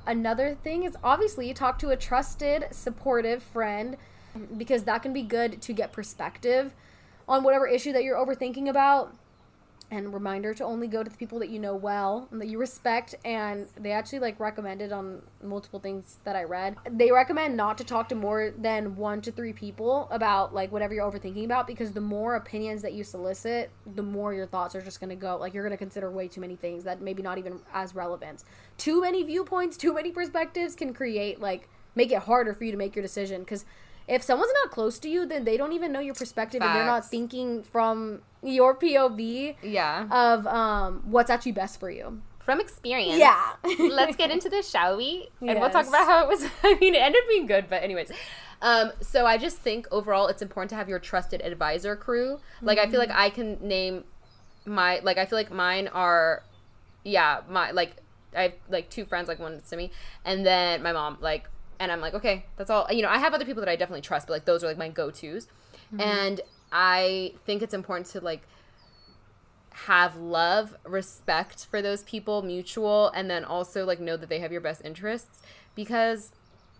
[0.06, 3.98] Another thing is obviously talk to a trusted, supportive friend
[4.58, 6.74] because that can be good to get perspective
[7.32, 9.16] on whatever issue that you're overthinking about.
[9.90, 12.58] And reminder to only go to the people that you know well and that you
[12.58, 13.14] respect.
[13.26, 16.78] And they actually like recommended on multiple things that i read.
[16.90, 20.94] They recommend not to talk to more than one to three people about like whatever
[20.94, 21.68] you're overthinking about.
[21.68, 25.36] Because the more opinions that you solicit the more your thoughts are just to go.
[25.36, 28.46] Like you're to consider way too many things that maybe not even as relevant.
[28.78, 32.78] Too many viewpoints too many perspectives can create like make it harder for you to
[32.78, 33.42] make your decision.
[33.42, 33.66] Because
[34.16, 36.86] if someone's not close to you then they don't even know your perspective and they're
[36.96, 40.08] not thinking from your pov Yeah.
[40.12, 42.22] of um what's actually best for you.
[42.40, 43.20] From experience.
[43.20, 43.54] Yeah.
[44.00, 45.30] Let's get into this, shall we?
[45.42, 46.44] And we'll talk about how it was.
[46.64, 48.12] I mean, it ended up being good, but anyways.
[48.64, 52.40] Um, so I just think overall it's important to have your trusted advisor crew.
[52.62, 54.04] Like I feel like I can name
[54.66, 56.44] my like I feel like mine are
[57.04, 57.92] yeah, my like
[58.36, 59.92] I have like two friends, like one to me,
[60.26, 61.48] and then my mom, like
[61.82, 64.02] and I'm like, okay, that's all you know, I have other people that I definitely
[64.02, 65.48] trust, but like those are like my go tos.
[65.92, 66.00] Mm-hmm.
[66.00, 68.44] And I think it's important to like
[69.72, 74.52] have love, respect for those people, mutual, and then also like know that they have
[74.52, 75.42] your best interests.
[75.74, 76.34] Because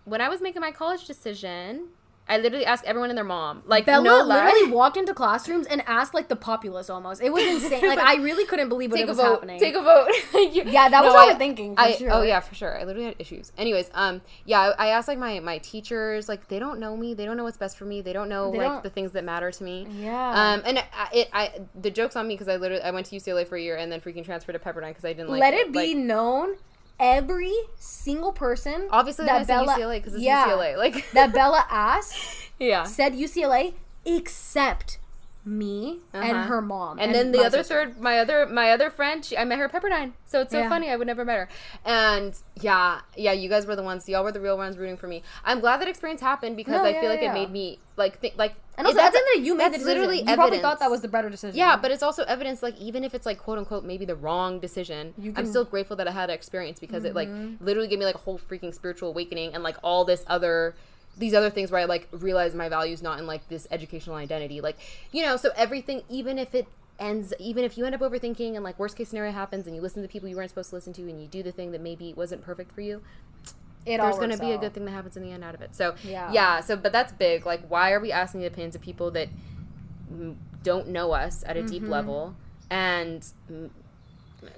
[0.04, 1.88] when I was making my college decision,
[2.28, 3.62] I literally asked everyone and their mom.
[3.66, 7.20] Like Bella no literally walked into classrooms and asked like the populace almost.
[7.20, 7.86] It was insane.
[7.86, 9.32] like I really couldn't believe what take it was vote.
[9.34, 9.58] happening.
[9.60, 10.08] Take a vote.
[10.52, 12.10] Yeah, that was No, I- overthinking, for I, sure.
[12.12, 12.78] Oh yeah, for sure.
[12.78, 13.52] I literally had issues.
[13.58, 17.12] Anyways, um, yeah, I, I asked like my my teachers, like they don't know me,
[17.14, 19.12] they don't know what's best for me, they don't know They like don't- the things
[19.12, 19.86] that matter to me.
[19.90, 20.30] Yeah.
[20.54, 23.16] Um, and I, it, I, the joke's on me because I literally I went to
[23.16, 25.40] UCLA for a year and then freaking transferred to Pepperdine because I didn't like.
[25.40, 26.56] Let it be Like, known,
[27.02, 30.76] every single person obviously, that that I say Bella UCLA because it's yeah, UCLA.
[30.78, 32.84] Like that Bella asked yeah.
[32.84, 33.74] said UCLA
[34.06, 34.98] except
[35.44, 36.46] me and Uh-huh.
[36.46, 36.98] her mom.
[37.00, 37.86] And, then the other sister.
[37.86, 40.12] third, my other my other friend, she, I met her at Pepperdine.
[40.24, 40.68] So it's so Yeah.
[40.68, 40.88] funny.
[40.88, 41.48] I would never met her.
[41.84, 44.08] And yeah, yeah, you guys were the ones.
[44.08, 45.22] Y'all were the real ones rooting for me.
[45.44, 47.30] I'm glad that experience happened because No, I yeah, feel like yeah.
[47.32, 48.54] it made me like think like.
[48.78, 50.90] And also, it- at the end of you made that's literally you probably thought that
[50.90, 51.58] was the better decision.
[51.58, 54.60] Yeah, but it's also evidence, like even if it's like quote unquote maybe the wrong
[54.60, 55.50] decision, You I'm Mm-hmm.
[55.50, 57.28] still grateful that I had that experience because it like
[57.60, 60.74] literally gave me like a whole freaking spiritual awakening and like all this other
[61.16, 64.16] these other things where I like realize my value is not in like this educational
[64.16, 64.60] identity.
[64.60, 64.78] Like,
[65.12, 66.66] you know, so everything even if it
[66.98, 69.82] ends even if you end up overthinking and like worst case scenario happens and you
[69.82, 71.80] listen to people you weren't supposed to listen to and you do the thing that
[71.80, 73.02] maybe wasn't perfect for you,
[73.84, 75.60] it there's going to be a good thing that happens in the end out of
[75.62, 75.74] it.
[75.74, 76.30] So Yeah.
[76.32, 76.60] yeah.
[76.60, 77.44] So but that's big.
[77.44, 79.28] Like, why are we asking the opinions of people that
[80.62, 82.36] don't know us at a deep level
[82.70, 83.26] and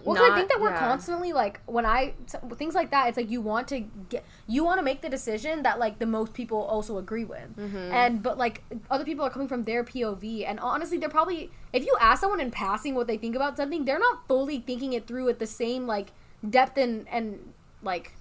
[0.05, 0.79] Well, 'cause I think that we're yeah.
[0.79, 3.09] constantly like when I t- things like that.
[3.09, 6.07] It's like you want to get you want to make the decision that like the
[6.07, 7.93] most people also agree with, Mm-hmm.
[7.93, 11.85] and but like other people are coming from their POV, and honestly, they're probably if
[11.85, 15.07] you ask someone in passing what they think about something, they're not fully thinking it
[15.07, 16.13] through at the same like
[16.49, 18.13] depth and and like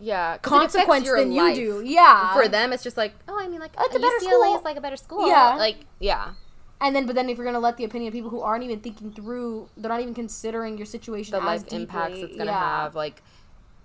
[0.00, 1.82] yeah consequence than you do.
[1.84, 4.56] Yeah, For them, it's just like, oh, I mean, like It's a better UCLA school.
[4.58, 5.28] is like a better school.
[5.28, 5.54] Yeah.
[5.56, 6.32] like yeah,
[6.80, 8.80] And then, but then if you're gonna let the opinion of people who aren't even
[8.80, 12.50] thinking through, they're not even considering your situation the as life deeply, impacts it's gonna
[12.50, 12.82] yeah.
[12.82, 13.22] have, like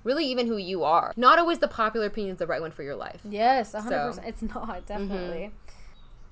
[0.03, 1.13] really even who you are.
[1.15, 3.21] Not always the popular opinion is the right one for your life.
[3.27, 3.83] Yes, 100%.
[3.83, 4.27] So- Mm-hmm.
[4.27, 5.51] It's not, definitely.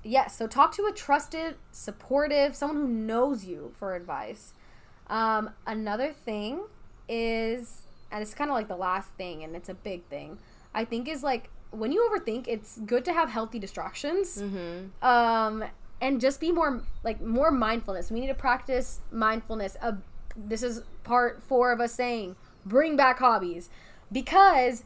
[0.02, 4.54] Yes, so talk to a trusted, supportive, someone who knows you for advice.
[5.08, 6.62] Um, another thing
[7.08, 10.38] is, and it's kind of like the last thing, and it's a big thing,
[10.74, 14.38] I think is like when you overthink, it's good to have healthy distractions.
[14.40, 15.04] Mm-hmm.
[15.06, 15.64] Um,
[16.00, 18.10] and just be more, like, more mindfulness.
[18.10, 19.76] We need to practice mindfulness.
[19.80, 19.92] Uh,
[20.36, 23.70] this is part four of us saying, bring back hobbies.
[24.12, 24.84] Because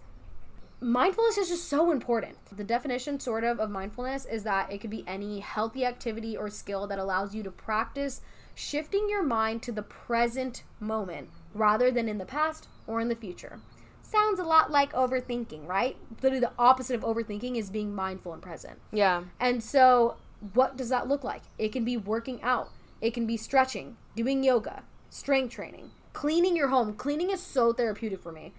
[0.80, 2.36] mindfulness is just so important.
[2.54, 6.50] The definition, sort of, of mindfulness is that it could be any healthy activity or
[6.50, 8.20] skill that allows you to practice
[8.54, 13.16] shifting your mind to the present moment rather than in the past or in the
[13.16, 13.60] future.
[14.02, 15.96] Sounds a lot like overthinking, right?
[16.22, 18.78] Literally, the opposite of overthinking is being mindful and present.
[18.92, 20.16] Yeah, And so,
[20.52, 21.42] what does that look like?
[21.58, 22.70] It can be working out,
[23.00, 26.94] it can be stretching, doing yoga, strength training, cleaning your home.
[26.94, 28.52] Cleaning is so therapeutic for me.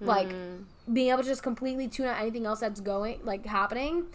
[0.00, 0.64] Like mm.
[0.90, 4.06] being able to just completely tune out anything else that's going, like happening,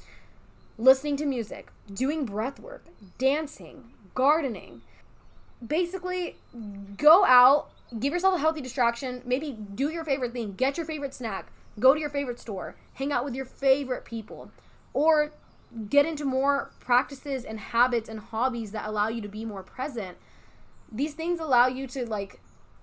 [0.80, 2.86] listening to music, doing breath work,
[3.19, 3.84] dancing,
[4.15, 4.82] gardening.
[5.65, 6.38] Basically,
[6.97, 7.69] go out,
[7.99, 11.93] give yourself a healthy distraction, maybe do your favorite thing, get your favorite snack, go
[11.93, 14.51] to your favorite store, hang out with your favorite people,
[14.93, 15.32] or
[15.89, 20.17] get into more practices and habits and hobbies that allow you to be more present
[20.91, 22.39] these things allow you to like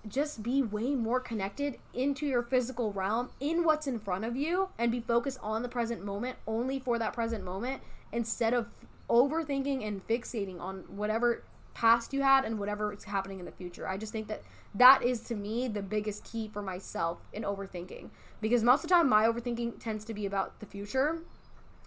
[0.08, 4.68] just be way more connected into your physical realm in what's in front of you
[4.78, 7.80] and be focused on the present moment only for that present moment
[8.10, 8.66] instead of
[9.08, 13.88] overthinking and fixating on whatever past you had and whatever is happening in the future.
[13.88, 14.42] I just think that
[14.74, 18.94] that is to me the biggest key for myself in overthinking because most of the
[18.94, 21.18] time my overthinking tends to be about the future.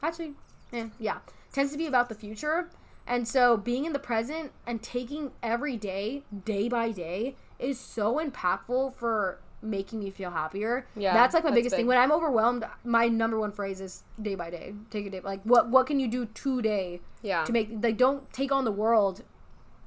[0.02, 0.34] Actually,
[0.76, 1.18] yeah, yeah,
[1.52, 2.70] tends to be about the future.
[3.08, 8.16] And so being in the present and taking every day, day by day, is so
[8.20, 10.86] impactful for making me feel happier.
[10.96, 11.88] Yeah, that's like my that's biggest thing.
[11.88, 14.74] When I'm overwhelmed, my number one phrase is day by day.
[14.90, 15.22] Take a day.
[15.22, 17.44] Like what what can you do today Yeah.
[17.46, 19.24] to make like don't take on the world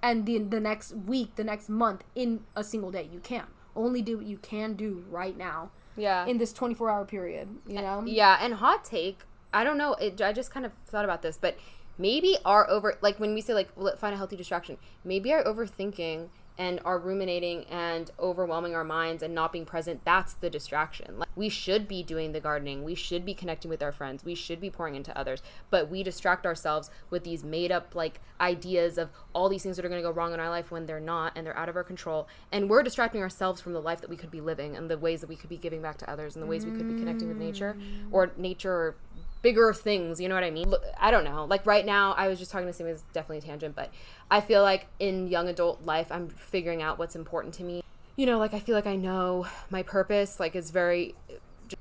[0.03, 3.09] and the the next week, the next month in a single day.
[3.12, 3.49] You can't.
[3.76, 6.24] Only do what you can do right now Yeah.
[6.26, 7.49] in this 24 hour period.
[7.66, 8.05] You know.
[8.07, 9.20] Yeah, and hot take.
[9.53, 9.94] I don't know.
[9.94, 11.57] It, I just kind of thought about this, but
[11.96, 14.78] maybe our over like when we say like find a healthy distraction.
[15.05, 16.28] Maybe our overthinking
[16.59, 20.05] and our ruminating and overwhelming our minds and not being present.
[20.05, 21.20] That's the distraction.
[21.20, 22.82] Like we should be doing the gardening.
[22.82, 24.24] We should be connecting with our friends.
[24.24, 25.40] We should be pouring into others.
[25.70, 29.84] But we distract ourselves with these made up like ideas of all these things that
[29.84, 31.76] are going to go wrong in our life when they're not and they're out of
[31.76, 32.26] our control.
[32.51, 35.20] And we're distracting ourselves from the life that we could be living and the ways
[35.20, 37.28] that we could be giving back to others and the ways we could be connecting
[37.28, 37.76] with nature
[38.11, 38.96] or nature or
[39.43, 40.72] bigger things you know what i mean?
[40.99, 41.45] I don't know.
[41.45, 43.91] Like right now i was just talking to Sammy, it's definitely a tangent but
[44.30, 47.82] i feel like in young adult life i'm figuring out what's important to me.
[48.16, 51.14] You know like i feel like i know my purpose like it's very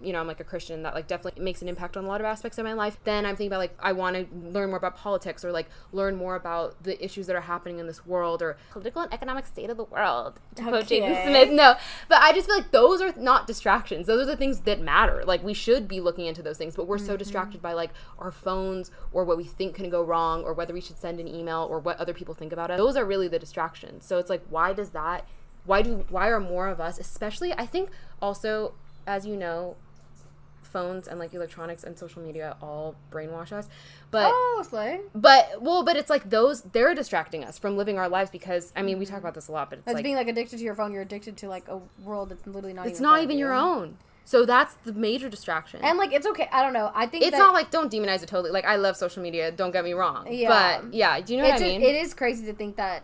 [0.02, 2.22] you know i'm like a christian that like definitely makes an impact on a lot
[2.22, 4.78] of aspects of my life then i'm thinking about like i want to learn more
[4.78, 8.42] about politics or like learn more about the issues that are happening in this world
[8.42, 11.50] or political and economic state of the world to quote Jaden Smith.
[11.52, 11.76] No
[12.08, 14.08] but i just feel like those are not distractions.
[14.08, 15.24] Those are the things that matter.
[15.26, 17.18] Like we should be looking into those things but we're so mm-hmm.
[17.18, 20.82] distracted by like our phones or what we think can go wrong or whether we
[20.82, 22.78] should send an email or what other people think about us.
[22.78, 24.06] Those are really the distractions.
[24.06, 25.28] So it's like why does that
[25.66, 27.90] why do why are more of us especially i think
[28.22, 28.74] also
[29.08, 29.76] as you know
[30.62, 33.70] phones and like electronics and social media all brainwash us
[34.12, 35.00] but Oh, slay.
[35.16, 38.82] but well but it's like those they're distracting us from living our lives because i
[38.82, 40.76] mean we talk about this a lot but it's like being like addicted to your
[40.76, 40.92] phone.
[40.92, 42.86] You're addicted to like a world that's literally not.
[42.88, 43.60] it's not even your you.
[43.60, 46.50] own so that's the major distraction And like it's okay.
[46.52, 46.92] I don't know.
[46.94, 49.52] I think it's that not like don't demonize it totally like i love social media
[49.52, 50.80] don't get me wrong Yeah.
[50.82, 53.04] but yeah do you know it, what i mean it is crazy to think that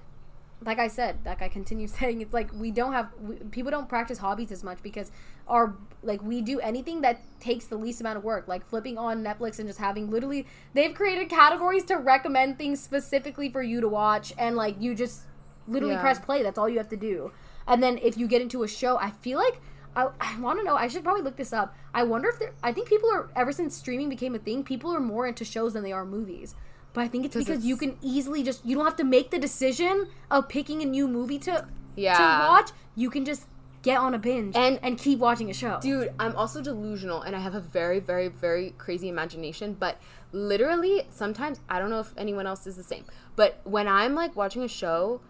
[0.65, 3.87] like i said like i continue saying it's like we don't have we, people don't
[3.87, 5.11] practice hobbies as much because
[5.47, 9.23] our like we do anything that takes the least amount of work like flipping on
[9.23, 13.87] netflix and just having literally they've created categories to recommend things specifically for you to
[13.87, 15.21] watch and like you just
[15.67, 16.01] literally Yeah.
[16.01, 17.31] press play that's all you have to do
[17.67, 19.61] and then if you get into a show i feel like
[19.95, 20.75] I, I want to know.
[20.75, 21.75] I should probably look this up.
[21.93, 22.51] I wonder if there.
[22.63, 24.63] I think people are ever since streaming became a thing.
[24.63, 26.55] People are more into shows than they are movies.
[26.93, 29.37] But I think it's because you can easily just you don't have to make the
[29.37, 32.17] decision of picking a new movie to Yeah.
[32.17, 32.71] to watch.
[32.95, 33.45] You can just
[33.83, 35.77] get on a binge And- and keep watching a show.
[35.81, 39.75] Dude, I'm also delusional and I have a very, very, very crazy imagination.
[39.79, 39.97] But
[40.31, 43.05] literally, sometimes I don't know if anyone else is the same.
[43.35, 45.21] But when I'm like watching a show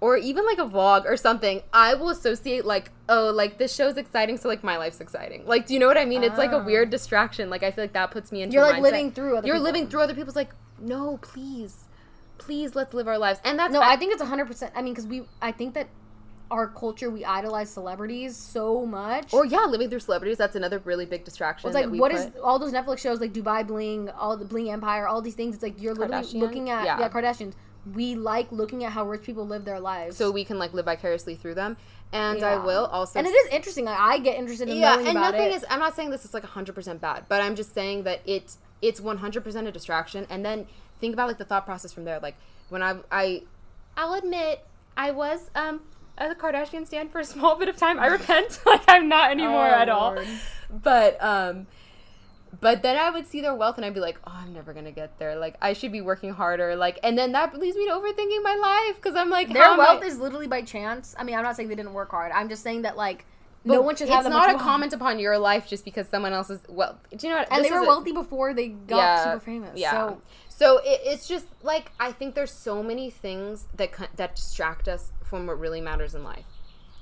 [0.00, 3.96] or even like a vlog or something, I will associate like, oh, like this show's
[3.98, 5.44] exciting, so like my life's exciting.
[5.46, 6.22] Like, do you know what I mean?
[6.24, 6.64] It's like a Oh.
[6.64, 7.50] weird distraction.
[7.50, 8.82] Like, I feel like that puts me into You're like mindset.
[8.82, 9.64] living through other You're people.
[9.64, 11.84] living through other people's like, no, please,
[12.38, 13.40] please, let's live our lives.
[13.44, 14.72] And that's no, I think it's hundred percent.
[14.74, 15.88] I mean, because we, I think that
[16.50, 19.32] our culture we idolize celebrities so much.
[19.32, 20.36] or yeah, living through celebrities.
[20.38, 21.68] That's another really big distraction.
[21.68, 24.36] It's like that we what is put- all those Netflix shows like Dubai Bling, all
[24.36, 25.54] the Bling Empire, all these things.
[25.54, 26.40] It's like you're literally Kardashian?
[26.40, 26.98] looking at Yeah.
[27.00, 27.08] yeah.
[27.08, 27.54] Kardashians.
[27.94, 30.16] We like looking at how rich people live their lives.
[30.16, 31.76] so we can like live vicariously through them.
[32.12, 33.84] And I will also and it is interesting.
[33.84, 35.54] Like, I get interested in yeah knowing and about nothing it.
[35.54, 38.56] is i'm not saying this is like 100% bad but i'm just saying that it
[38.82, 40.66] it's 100% a distraction and then
[41.00, 42.34] think about like the thought process from there like
[42.68, 43.42] when i i
[43.96, 44.64] i'll admit
[44.96, 45.80] i was um
[46.20, 49.68] a kardashian stand for a small bit of time i repent like i'm not anymore
[49.68, 50.26] Oh, at all Lord.
[50.70, 51.66] but um
[52.60, 54.90] but then I would see their wealth and I'd be like, oh, I'm never gonna
[54.90, 55.36] get there.
[55.36, 56.74] Like, I should be working harder.
[56.76, 60.02] Like, and then that leads me to overthinking my life because I'm like, Their wealth
[60.02, 61.14] I- is literally by chance.
[61.16, 62.32] I mean, I'm not saying they didn't work hard.
[62.32, 63.24] I'm just saying that like
[63.64, 64.62] But no one should have It's not a wealth.
[64.62, 66.98] comment upon your life just because someone else is well.
[67.16, 67.48] Do you know what?
[67.52, 69.78] And they were is a- wealthy before they got super famous.
[69.78, 69.92] Yeah.
[69.92, 74.88] So So it, it's just like I think there's so many things that that distract
[74.88, 76.44] us what really matters in life,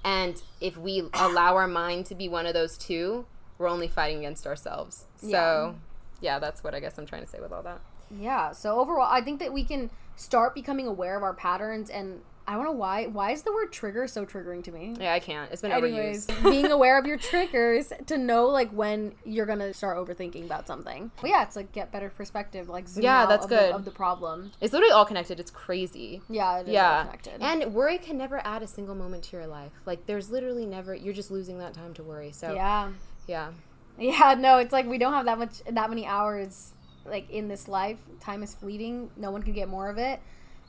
[0.05, 3.27] and if we allow our mind to be one of those two,
[3.59, 5.05] we're only fighting against ourselves.
[5.17, 5.77] So,
[6.21, 7.81] yeah, that's what I guess I'm trying to say with all that.
[8.11, 8.53] yeah.
[8.53, 12.55] So overall, I think that we can start becoming aware of our patterns and I
[12.55, 13.07] don't know why.
[13.09, 14.97] Why is the word trigger so triggering to me?
[14.99, 15.53] Yeah, I can't.
[15.53, 16.51] It's been Anyways, overused.
[16.51, 21.11] being aware of your triggers to know like when you're gonna start overthinking about something.
[21.21, 23.71] But yeah, it's like get better perspective, like zoom Yeah, out that's of good.
[23.73, 24.51] The, of the problem.
[24.63, 25.39] It's literally all connected.
[25.39, 26.23] It's crazy.
[26.31, 27.05] Yeah, it is all Yeah.
[27.05, 27.43] connected.
[27.43, 29.73] And worry can never add a single moment to your life.
[29.85, 32.33] Like there's literally never you're just losing that time to worry.
[32.33, 32.93] So yeah,
[33.27, 33.51] yeah.
[33.99, 34.35] yeah.
[34.39, 36.73] No, it's like we don't have that much, that many hours
[37.05, 37.99] like in this life.
[38.21, 39.11] Time is fleeting.
[39.19, 40.19] No one can get more of it,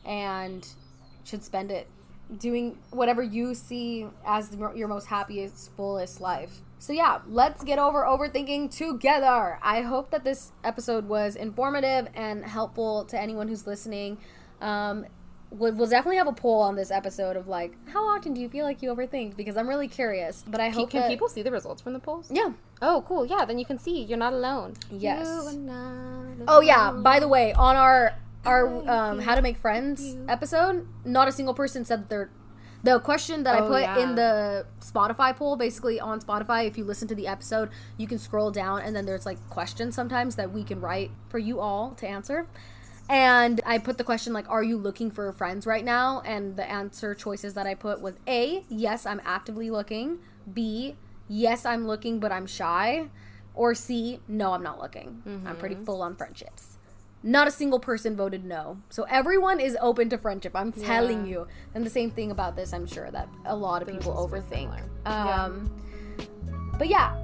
[0.05, 0.67] and
[1.24, 1.88] should spend it
[2.38, 6.61] doing whatever you see as your most happiest, fullest life.
[6.78, 9.59] So yeah, let's get over overthinking together.
[9.61, 14.17] I hope that this episode was informative and helpful to anyone who's listening.
[14.61, 15.05] Um,
[15.51, 18.47] we'll, we'll definitely have a poll on this episode of like, how often do you
[18.47, 19.36] feel like you overthink?
[19.36, 20.43] Because I'm really curious.
[20.47, 22.30] But I hope can that, people see the results from the polls?
[22.32, 22.51] Yeah.
[22.82, 23.26] Oh, cool.
[23.26, 24.76] Yeah, then you can see you're not alone.
[24.89, 25.28] Yes.
[25.55, 26.91] Not Oh yeah.
[26.91, 28.13] By the way, on our
[28.45, 32.29] our um, how to make friends episode, not a single person said that they're
[32.81, 33.99] the question that I Oh, put yeah.
[33.99, 38.17] in the Spotify poll, basically on Spotify, if you listen to the episode, you can
[38.17, 41.91] scroll down and then there's like questions sometimes that we can write for you all
[41.95, 42.47] to answer.
[43.09, 46.21] And I put the question like, are you looking for friends right now?
[46.21, 50.19] And the answer choices that I put was A, yes, I'm actively looking.
[50.53, 50.95] B,
[51.27, 53.09] yes, I'm looking, but I'm shy.
[53.55, 55.21] Or C, no, I'm not looking.
[55.45, 56.77] I'm pretty full on friendships.
[57.22, 58.78] Not a single person voted no.
[58.89, 60.53] So everyone is open to friendship.
[60.55, 61.47] I'm telling you.
[61.76, 64.72] And the same thing about this, I'm sure that a lot of people overthink.
[64.72, 64.89] similar.
[65.05, 65.43] Yeah.
[65.45, 65.72] Um,
[66.78, 67.17] But yeah,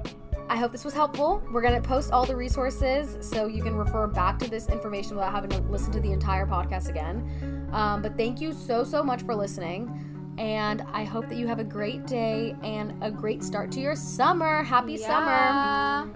[0.50, 1.42] I hope this was helpful.
[1.50, 5.16] We're going to post all the resources so you can refer back to this information
[5.16, 7.68] without having to listen to the entire podcast again.
[7.72, 10.34] Um, but thank you so, so much for listening.
[10.38, 13.96] And I hope that you have a great day and a great start to your
[13.96, 14.62] summer.
[14.62, 15.26] Happy summer.
[15.26, 16.06] Yeah.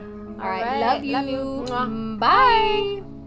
[0.43, 0.63] All right.
[0.63, 1.13] right, Love you.
[1.15, 1.39] love you.
[1.75, 2.19] Mwah.
[2.19, 3.20] Bye.